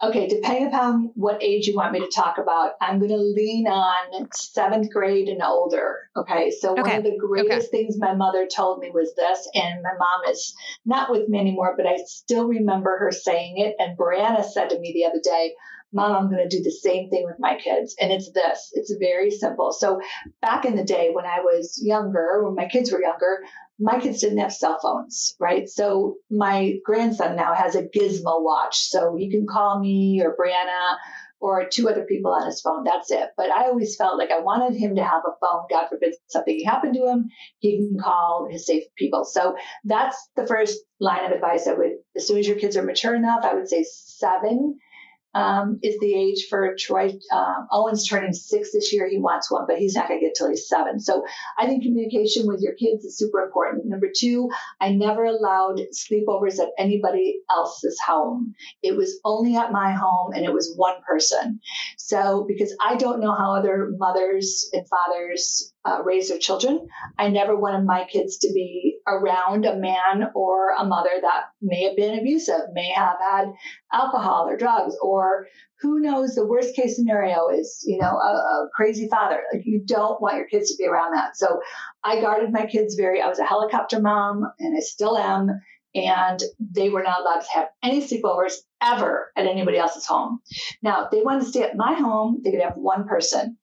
Okay, 0.00 0.28
depending 0.28 0.68
upon 0.68 1.10
what 1.14 1.42
age 1.42 1.66
you 1.66 1.74
want 1.74 1.92
me 1.92 1.98
to 1.98 2.10
talk 2.14 2.38
about, 2.38 2.72
I'm 2.80 3.00
going 3.00 3.10
to 3.10 3.16
lean 3.16 3.66
on 3.66 4.28
seventh 4.32 4.92
grade 4.92 5.28
and 5.28 5.42
older. 5.42 6.08
Okay, 6.16 6.52
so 6.52 6.74
one 6.74 6.88
of 6.88 7.02
the 7.02 7.18
greatest 7.18 7.72
things 7.72 7.98
my 7.98 8.14
mother 8.14 8.46
told 8.46 8.78
me 8.78 8.90
was 8.94 9.12
this, 9.16 9.48
and 9.54 9.82
my 9.82 9.94
mom 9.98 10.30
is 10.30 10.54
not 10.86 11.10
with 11.10 11.28
me 11.28 11.40
anymore, 11.40 11.74
but 11.76 11.86
I 11.86 11.96
still 12.06 12.46
remember 12.46 12.96
her 12.98 13.10
saying 13.10 13.58
it. 13.58 13.74
And 13.80 13.98
Briana 13.98 14.44
said 14.44 14.70
to 14.70 14.78
me 14.78 14.92
the 14.92 15.06
other 15.06 15.20
day, 15.22 15.54
Mom, 15.92 16.14
I'm 16.14 16.30
going 16.30 16.46
to 16.46 16.56
do 16.56 16.62
the 16.62 16.70
same 16.70 17.08
thing 17.08 17.24
with 17.24 17.36
my 17.38 17.56
kids. 17.56 17.96
And 18.00 18.12
it's 18.12 18.30
this 18.32 18.70
it's 18.74 18.94
very 19.00 19.30
simple. 19.30 19.72
So, 19.72 20.00
back 20.42 20.64
in 20.64 20.76
the 20.76 20.84
day 20.84 21.10
when 21.12 21.24
I 21.24 21.40
was 21.40 21.80
younger, 21.82 22.44
when 22.44 22.54
my 22.54 22.68
kids 22.68 22.92
were 22.92 23.00
younger, 23.00 23.38
my 23.78 24.00
kids 24.00 24.20
didn't 24.20 24.38
have 24.38 24.52
cell 24.52 24.78
phones, 24.82 25.36
right? 25.38 25.68
So 25.68 26.16
my 26.30 26.74
grandson 26.84 27.36
now 27.36 27.54
has 27.54 27.76
a 27.76 27.84
gizmo 27.84 28.42
watch. 28.42 28.88
So 28.88 29.14
he 29.16 29.30
can 29.30 29.46
call 29.46 29.78
me 29.78 30.20
or 30.22 30.36
Briana 30.36 30.96
or 31.40 31.68
two 31.68 31.88
other 31.88 32.04
people 32.04 32.32
on 32.32 32.46
his 32.46 32.60
phone. 32.60 32.82
That's 32.82 33.10
it. 33.12 33.30
But 33.36 33.52
I 33.52 33.66
always 33.66 33.94
felt 33.94 34.18
like 34.18 34.32
I 34.32 34.40
wanted 34.40 34.76
him 34.76 34.96
to 34.96 35.04
have 35.04 35.22
a 35.24 35.38
phone. 35.40 35.66
God 35.70 35.88
forbid 35.88 36.14
something 36.26 36.60
happened 36.64 36.94
to 36.94 37.06
him, 37.06 37.28
he 37.58 37.76
can 37.76 37.96
call 38.02 38.48
his 38.50 38.66
safe 38.66 38.82
people. 38.96 39.24
So 39.24 39.56
that's 39.84 40.28
the 40.34 40.46
first 40.46 40.78
line 40.98 41.24
of 41.24 41.30
advice 41.30 41.68
I 41.68 41.74
would, 41.74 41.92
as 42.16 42.26
soon 42.26 42.38
as 42.38 42.48
your 42.48 42.58
kids 42.58 42.76
are 42.76 42.82
mature 42.82 43.14
enough, 43.14 43.44
I 43.44 43.54
would 43.54 43.68
say 43.68 43.84
seven 43.88 44.78
um, 45.34 45.78
is 45.82 45.98
the 46.00 46.14
age 46.14 46.46
for 46.48 46.74
Troy. 46.78 47.12
Um, 47.32 47.68
Owen's 47.70 48.06
turning 48.08 48.32
six 48.32 48.72
this 48.72 48.92
year. 48.92 49.08
He 49.08 49.18
wants 49.18 49.50
one, 49.50 49.64
but 49.68 49.78
he's 49.78 49.94
not 49.94 50.08
going 50.08 50.20
to 50.20 50.26
get 50.26 50.34
till 50.36 50.48
he's 50.48 50.68
seven. 50.68 51.00
So 51.00 51.24
I 51.58 51.66
think 51.66 51.82
communication 51.82 52.46
with 52.46 52.60
your 52.60 52.74
kids 52.74 53.04
is 53.04 53.18
super 53.18 53.40
important. 53.40 53.86
Number 53.86 54.08
two, 54.14 54.50
I 54.80 54.92
never 54.92 55.24
allowed 55.24 55.80
sleepovers 55.92 56.58
at 56.58 56.70
anybody 56.78 57.40
else's 57.50 57.98
home. 58.04 58.54
It 58.82 58.96
was 58.96 59.20
only 59.24 59.56
at 59.56 59.72
my 59.72 59.92
home 59.92 60.32
and 60.32 60.44
it 60.44 60.52
was 60.52 60.74
one 60.76 60.96
person. 61.06 61.60
So 61.96 62.44
because 62.48 62.74
I 62.84 62.96
don't 62.96 63.20
know 63.20 63.34
how 63.34 63.54
other 63.54 63.92
mothers 63.98 64.68
and 64.72 64.86
fathers 64.88 65.72
uh, 65.88 66.02
raise 66.02 66.28
their 66.28 66.38
children, 66.38 66.88
I 67.18 67.28
never 67.28 67.56
wanted 67.56 67.84
my 67.84 68.04
kids 68.04 68.38
to 68.38 68.52
be 68.52 68.98
around 69.06 69.64
a 69.64 69.76
man 69.76 70.30
or 70.34 70.74
a 70.78 70.84
mother 70.84 71.10
that 71.20 71.44
may 71.62 71.84
have 71.84 71.96
been 71.96 72.18
abusive, 72.18 72.60
may 72.72 72.90
have 72.90 73.16
had 73.20 73.52
alcohol 73.92 74.48
or 74.48 74.56
drugs, 74.56 74.96
or 75.02 75.46
who 75.80 76.00
knows, 76.00 76.34
the 76.34 76.46
worst 76.46 76.74
case 76.74 76.96
scenario 76.96 77.48
is, 77.48 77.84
you 77.86 77.98
know, 77.98 78.10
a, 78.10 78.32
a 78.32 78.68
crazy 78.74 79.08
father. 79.08 79.40
Like 79.52 79.62
you 79.64 79.80
don't 79.84 80.20
want 80.20 80.36
your 80.36 80.48
kids 80.48 80.70
to 80.70 80.76
be 80.76 80.88
around 80.88 81.14
that. 81.14 81.36
So 81.36 81.60
I 82.04 82.20
guarded 82.20 82.52
my 82.52 82.66
kids 82.66 82.96
very, 82.96 83.22
I 83.22 83.28
was 83.28 83.38
a 83.38 83.44
helicopter 83.44 84.00
mom 84.00 84.42
and 84.58 84.76
I 84.76 84.80
still 84.80 85.16
am. 85.16 85.60
And 85.94 86.40
they 86.60 86.90
were 86.90 87.02
not 87.02 87.20
allowed 87.20 87.40
to 87.40 87.52
have 87.52 87.68
any 87.82 88.02
sleepovers 88.02 88.54
ever 88.80 89.32
at 89.36 89.46
anybody 89.46 89.78
else's 89.78 90.06
home. 90.06 90.40
Now, 90.82 91.08
they 91.10 91.22
wanted 91.22 91.40
to 91.40 91.46
stay 91.46 91.62
at 91.62 91.76
my 91.76 91.94
home, 91.94 92.40
they 92.44 92.50
could 92.50 92.60
have 92.60 92.76
one 92.76 93.06
person. 93.08 93.56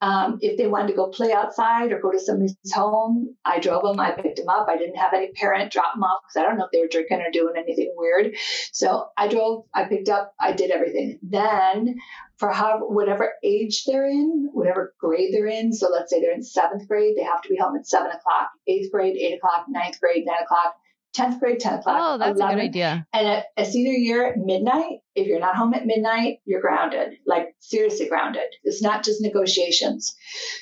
Um, 0.00 0.38
if 0.40 0.56
they 0.56 0.66
wanted 0.66 0.88
to 0.88 0.94
go 0.94 1.08
play 1.08 1.32
outside 1.32 1.92
or 1.92 2.00
go 2.00 2.12
to 2.12 2.20
somebody's 2.20 2.56
home, 2.72 3.36
I 3.44 3.58
drove 3.58 3.82
them, 3.82 3.98
I 3.98 4.12
picked 4.12 4.36
them 4.36 4.48
up. 4.48 4.68
I 4.68 4.76
didn't 4.76 4.96
have 4.96 5.12
any 5.12 5.32
parent 5.32 5.72
drop 5.72 5.94
them 5.94 6.04
off 6.04 6.20
because 6.22 6.42
I 6.42 6.48
don't 6.48 6.58
know 6.58 6.66
if 6.66 6.70
they 6.70 6.80
were 6.80 6.88
drinking 6.88 7.20
or 7.20 7.30
doing 7.32 7.54
anything 7.56 7.92
weird. 7.96 8.36
So 8.72 9.08
I 9.16 9.28
drove, 9.28 9.64
I 9.74 9.84
picked 9.84 10.08
up, 10.08 10.32
I 10.40 10.52
did 10.52 10.70
everything. 10.70 11.18
Then 11.22 11.96
for 12.38 12.50
however, 12.50 12.86
whatever 12.86 13.34
age 13.44 13.84
they're 13.84 14.06
in, 14.06 14.48
whatever 14.52 14.94
grade 14.98 15.34
they're 15.34 15.46
in. 15.46 15.72
So 15.72 15.88
let's 15.90 16.10
say 16.10 16.20
they're 16.20 16.32
in 16.32 16.42
seventh 16.42 16.88
grade, 16.88 17.14
they 17.16 17.22
have 17.22 17.42
to 17.42 17.48
be 17.48 17.58
home 17.58 17.76
at 17.76 17.86
seven 17.86 18.08
o'clock. 18.08 18.50
Eighth 18.66 18.90
grade, 18.90 19.16
eight 19.16 19.36
o'clock. 19.36 19.66
Ninth 19.68 20.00
grade, 20.00 20.24
nine 20.26 20.42
o'clock. 20.42 20.74
Tenth 21.12 21.40
grade, 21.40 21.58
ten 21.58 21.74
o'clock. 21.80 21.96
Oh, 22.00 22.18
that's 22.18 22.38
a 22.40 22.42
good 22.46 22.58
idea. 22.58 23.06
and 23.12 23.44
a 23.56 23.64
senior 23.64 23.92
year 23.92 24.26
at 24.26 24.36
midnight, 24.38 25.00
if 25.16 25.26
you're 25.26 25.40
not 25.40 25.56
home 25.56 25.74
at 25.74 25.84
midnight, 25.84 26.38
you're 26.44 26.60
grounded, 26.60 27.14
like 27.26 27.48
seriously 27.58 28.08
grounded. 28.08 28.44
It's 28.62 28.80
not 28.80 29.02
just 29.04 29.20
negotiations. 29.20 30.14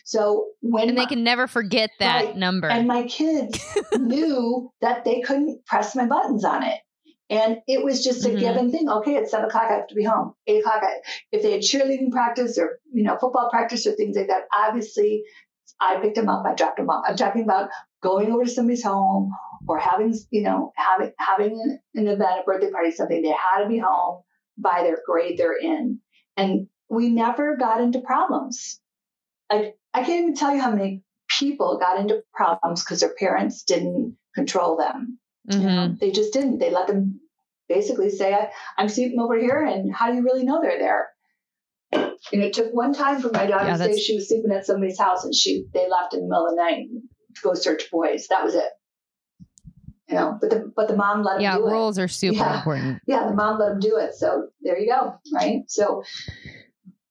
So 0.05 0.49
when 0.61 0.89
And 0.89 0.97
they 0.97 1.03
my- 1.03 1.09
can 1.09 1.23
never 1.23 1.47
forget 1.47 1.91
that 2.01 2.25
Right. 2.25 2.37
number. 2.37 2.67
and 2.69 2.89
my 2.89 3.03
kids 3.05 3.61
knew 3.99 4.71
that 4.81 5.05
they 5.05 5.21
couldn't 5.21 5.67
press 5.67 5.95
my 5.95 6.07
buttons 6.07 6.45
on 6.45 6.63
it. 6.63 6.79
And 7.31 7.59
it 7.67 7.85
was 7.85 8.03
just 8.03 8.25
a 8.25 8.31
Mhm. 8.31 8.41
given 8.41 8.71
thing. 8.73 8.89
Okay, 8.89 9.17
at 9.17 9.29
seven 9.29 9.49
o'clock, 9.51 9.65
I 9.71 9.75
have 9.75 9.87
to 9.89 9.95
be 9.95 10.03
home. 10.05 10.33
Eight 10.47 10.61
o'clock, 10.61 10.81
I, 10.83 10.95
if 11.31 11.43
they 11.43 11.53
had 11.53 11.61
cheerleading 11.61 12.11
practice 12.11 12.57
or 12.57 12.79
you 12.91 13.03
know 13.03 13.19
football 13.21 13.51
practice 13.51 13.87
or 13.87 13.93
things 13.93 14.17
like 14.17 14.29
that, 14.29 14.45
obviously, 14.59 15.25
I 15.79 15.97
picked 16.01 16.15
them 16.17 16.31
up. 16.31 16.47
I 16.47 16.55
dropped 16.55 16.79
them 16.79 16.89
off. 16.89 17.05
I'm 17.07 17.17
talking 17.17 17.43
about 17.43 17.69
going 18.03 18.33
over 18.33 18.45
to 18.45 18.51
somebody's 18.51 18.83
home 18.83 19.31
or 19.69 19.79
having 19.79 20.15
you 20.31 20.43
know 20.43 20.73
having 20.77 21.13
having 21.19 21.79
an, 21.95 22.09
event, 22.09 22.41
a 22.41 22.43
birthday 22.45 22.71
party, 22.71 22.91
something. 22.91 23.23
They 23.23 23.29
had 23.29 23.63
to 23.63 23.69
be 23.69 23.79
home 23.79 24.23
by 24.57 24.83
their 24.83 24.99
grade 25.07 25.39
they're 25.39 25.57
in, 25.57 26.01
and 26.37 26.69
we 26.89 27.11
never 27.11 27.57
got 27.57 27.81
into 27.81 28.01
problems. 28.01 28.81
Like 29.53 29.77
I 29.95 30.03
can't 30.05 30.23
even 30.23 30.35
tell 30.35 30.55
you 30.55 30.61
how 30.61 30.71
many 30.71 31.03
people 31.29 31.79
got 31.79 32.01
into 32.01 32.23
problems 32.35 32.83
because 32.83 33.01
their 33.01 33.15
parents 33.15 33.63
didn't 33.65 34.17
control 34.35 34.77
them. 34.77 35.19
You 35.51 35.59
know, 35.59 35.65
Mhm. 35.67 35.99
they 35.99 36.11
just 36.11 36.33
didn't. 36.33 36.59
They 36.59 36.71
let 36.71 36.89
them 36.89 37.21
basically 37.69 38.11
say, 38.11 38.33
I, 38.35 38.51
I'm 38.77 38.89
sleeping 38.89 39.21
over 39.21 39.39
here, 39.39 39.63
and 39.63 39.95
how 39.95 40.11
do 40.11 40.17
you 40.17 40.23
really 40.23 40.45
know 40.45 40.61
they're 40.61 40.79
there? 40.79 41.09
And 42.33 42.43
it 42.43 42.53
took 42.53 42.73
one 42.75 42.93
time 42.93 43.21
for 43.21 43.31
my 43.31 43.47
daughter 43.47 43.67
Yeah, 43.67 43.77
to 43.77 43.85
say 43.85 43.99
she 43.99 44.15
was 44.17 44.29
sleeping 44.29 44.53
at 44.53 44.67
somebody's 44.67 44.99
house 44.99 45.25
and 45.25 45.35
she 45.35 45.65
they 45.73 45.89
left 45.89 46.13
in 46.15 46.21
the 46.21 46.27
middle 46.27 46.47
of 46.47 46.51
the 46.57 46.57
night 46.63 46.89
to 47.35 47.41
go 47.43 47.55
search 47.55 47.91
boys. 47.91 48.27
That 48.29 48.45
was 48.45 48.55
it. 48.55 48.69
You 50.09 50.15
know, 50.17 50.39
but 50.41 50.51
the 50.51 50.73
but 50.75 50.89
the 50.89 50.97
mom 50.97 51.23
let 51.23 51.37
him 51.37 51.43
Yeah, 51.43 51.57
do 51.59 51.67
it. 51.67 51.71
Yeah, 51.71 51.73
rules 51.75 51.99
are 51.99 52.09
super 52.09 52.37
Yeah. 52.37 52.57
important. 52.59 53.03
Yeah, 53.07 53.27
the 53.27 53.35
mom 53.35 53.59
let 53.59 53.73
him 53.73 53.81
do 53.81 53.97
it. 53.99 54.15
So 54.15 54.49
there 54.63 54.79
you 54.79 54.87
go. 54.91 55.15
Right. 55.35 55.65
So 55.69 56.03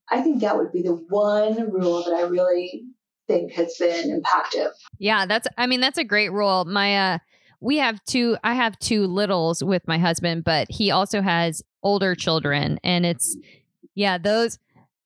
I 0.10 0.21
think 0.21 0.41
that 0.41 0.57
would 0.57 0.71
be 0.71 0.81
the 0.81 0.93
one 1.10 1.69
rule 1.71 2.03
that 2.03 2.13
I 2.13 2.21
really 2.23 2.86
think 3.27 3.51
has 3.53 3.75
been 3.77 4.21
impactful. 4.21 4.69
Yeah, 4.97 5.25
that's 5.25 5.47
I 5.57 5.67
mean 5.67 5.79
that's 5.79 5.97
a 5.97 6.03
great 6.03 6.31
rule. 6.31 6.65
My 6.65 7.13
uh 7.13 7.17
we 7.60 7.77
have 7.77 8.03
two 8.05 8.38
I 8.43 8.53
have 8.55 8.79
two 8.79 9.05
littles 9.05 9.63
with 9.63 9.88
my 9.88 9.97
husband, 9.99 10.43
but 10.43 10.67
he 10.71 10.89
also 10.89 11.21
has 11.21 11.62
older 11.83 12.15
children 12.15 12.79
and 12.83 13.05
it's 13.05 13.38
yeah, 13.93 14.17
those 14.17 14.57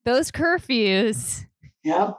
those 0.06 0.32
curfews 0.32 1.46
Yep. 1.84 2.16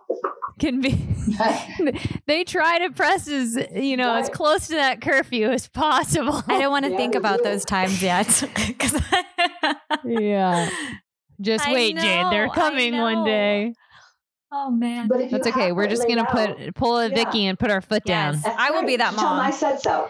Can 0.58 0.80
be 0.80 0.92
they 2.26 2.44
try 2.44 2.78
to 2.86 2.90
press 2.92 3.26
as 3.28 3.58
you 3.74 3.96
know 3.96 4.14
as 4.14 4.28
close 4.28 4.68
to 4.68 4.74
that 4.74 5.00
curfew 5.00 5.48
as 5.50 5.66
possible. 5.68 6.42
I 6.46 6.60
don't 6.60 6.70
want 6.70 6.84
to 6.84 6.90
Yeah, 6.92 6.96
think 6.98 7.14
about 7.14 7.38
do. 7.38 7.44
those 7.44 7.64
times 7.64 8.02
yet 8.02 8.26
yeah. 10.04 10.68
Just 11.40 11.66
I 11.66 11.72
wait, 11.72 11.96
Jade. 11.96 12.26
They're 12.30 12.48
coming 12.48 12.96
one 12.98 13.24
day. 13.24 13.74
oh 14.52 14.70
man. 14.70 15.08
But 15.08 15.20
if 15.22 15.32
you 15.32 15.38
That's 15.38 15.48
okay. 15.48 15.72
We're 15.72 15.88
just 15.88 16.06
gonna 16.06 16.22
out- 16.22 16.56
put 16.56 16.74
pull 16.74 16.98
a 16.98 17.08
Yeah. 17.08 17.14
Vicki 17.24 17.46
and 17.46 17.58
put 17.58 17.70
our 17.70 17.80
foot 17.80 18.04
down. 18.04 18.40
That's 18.40 18.56
I 18.58 18.70
will 18.70 18.84
be 18.84 18.96
that 18.96 19.14
mom. 19.14 19.24
Tell 19.24 19.36
them 19.36 19.46
I 19.46 19.50
said 19.50 19.80
so. 19.80 20.08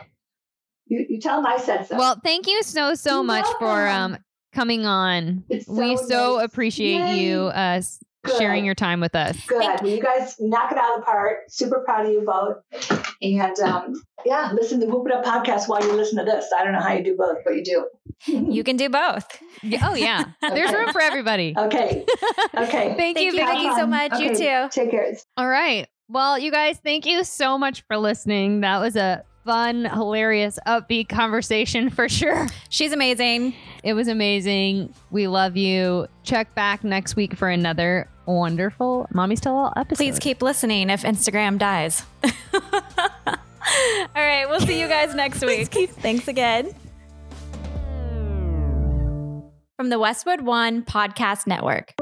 You, 0.86 1.06
you 1.08 1.20
tell 1.20 1.36
them 1.36 1.46
I 1.46 1.56
said 1.58 1.86
so. 1.86 1.96
Well, 1.96 2.20
thank 2.22 2.46
you 2.46 2.62
so 2.62 2.94
so 2.94 3.16
You're 3.16 3.24
much 3.24 3.46
for 3.58 3.88
um 3.88 4.18
coming 4.52 4.84
on. 4.84 5.44
It's 5.48 5.66
we 5.68 5.96
so 5.96 6.04
so 6.06 6.36
nice. 6.36 6.44
appreciate 6.46 6.98
Yay. 6.98 7.24
you 7.24 7.40
uh 7.46 7.76
s- 7.78 8.02
Good. 8.24 8.38
sharing 8.38 8.64
your 8.64 8.74
time 8.76 9.00
with 9.00 9.14
us. 9.16 9.36
Good. 9.46 9.58
Thank- 9.62 9.82
Well, 9.82 9.90
you 9.90 10.00
guys 10.02 10.36
knock 10.38 10.70
it 10.72 10.78
out 10.78 10.94
of 10.94 11.00
the 11.00 11.04
park. 11.04 11.38
Super 11.48 11.80
proud 11.80 12.06
of 12.06 12.12
you 12.12 12.20
both. 12.22 12.58
And 13.20 13.58
um, 13.60 14.00
yeah, 14.24 14.52
listen 14.52 14.78
to 14.80 14.86
Whoop 14.86 15.06
It 15.06 15.12
Up 15.12 15.24
podcast 15.24 15.68
while 15.68 15.84
you 15.84 15.92
listen 15.92 16.18
to 16.18 16.24
this. 16.24 16.46
I 16.56 16.62
don't 16.64 16.72
know 16.72 16.80
how 16.80 16.92
you 16.92 17.02
do 17.02 17.16
both, 17.16 17.38
but 17.44 17.54
you 17.56 17.64
do. 17.64 17.86
You 18.26 18.62
can 18.62 18.76
do 18.76 18.88
both. 18.88 19.26
Oh 19.82 19.94
yeah. 19.94 20.24
There's 20.40 20.70
Okay. 20.70 20.78
room 20.78 20.92
for 20.92 21.00
everybody. 21.00 21.54
Okay. 21.56 22.04
Okay. 22.56 22.94
Thank, 22.96 23.18
you, 23.18 23.26
you, 23.26 23.32
Vicki. 23.32 23.46
Vicki, 23.46 23.74
so 23.74 23.86
much. 23.86 24.18
You 24.20 24.34
too. 24.34 24.68
Take 24.70 24.90
care. 24.92 25.12
All 25.36 25.48
right. 25.48 25.88
Well, 26.08 26.38
you 26.38 26.50
guys, 26.50 26.78
thank 26.84 27.06
you 27.06 27.24
so 27.24 27.56
much 27.56 27.82
for 27.86 27.96
listening. 27.96 28.60
That 28.60 28.80
was 28.80 28.96
a 28.96 29.24
fun, 29.46 29.86
hilarious, 29.86 30.58
upbeat 30.66 31.08
conversation 31.08 31.88
for 31.90 32.08
sure. 32.08 32.46
She's 32.68 32.92
amazing. 32.92 33.54
It 33.82 33.94
was 33.94 34.08
amazing. 34.08 34.92
We 35.10 35.26
love 35.26 35.56
you. 35.56 36.06
Check 36.22 36.54
back 36.54 36.84
next 36.84 37.16
week 37.16 37.34
for 37.34 37.48
another 37.48 38.08
wonderful 38.26 39.08
Mommies 39.12 39.40
Tell 39.40 39.56
All 39.56 39.72
episode. 39.76 39.96
Please 39.96 40.18
keep 40.18 40.42
listening 40.42 40.90
if 40.90 41.02
Instagram 41.02 41.58
dies. 41.58 42.04
All 42.24 42.30
right, 44.14 44.46
we'll 44.48 44.60
see 44.60 44.80
you 44.80 44.88
guys 44.88 45.14
next 45.14 45.42
week. 45.46 45.72
Thanks 45.72 46.28
again. 46.28 46.74
From 49.76 49.88
the 49.88 49.98
Westwood 49.98 50.42
One 50.42 50.82
Podcast 50.84 51.46
Network. 51.46 51.94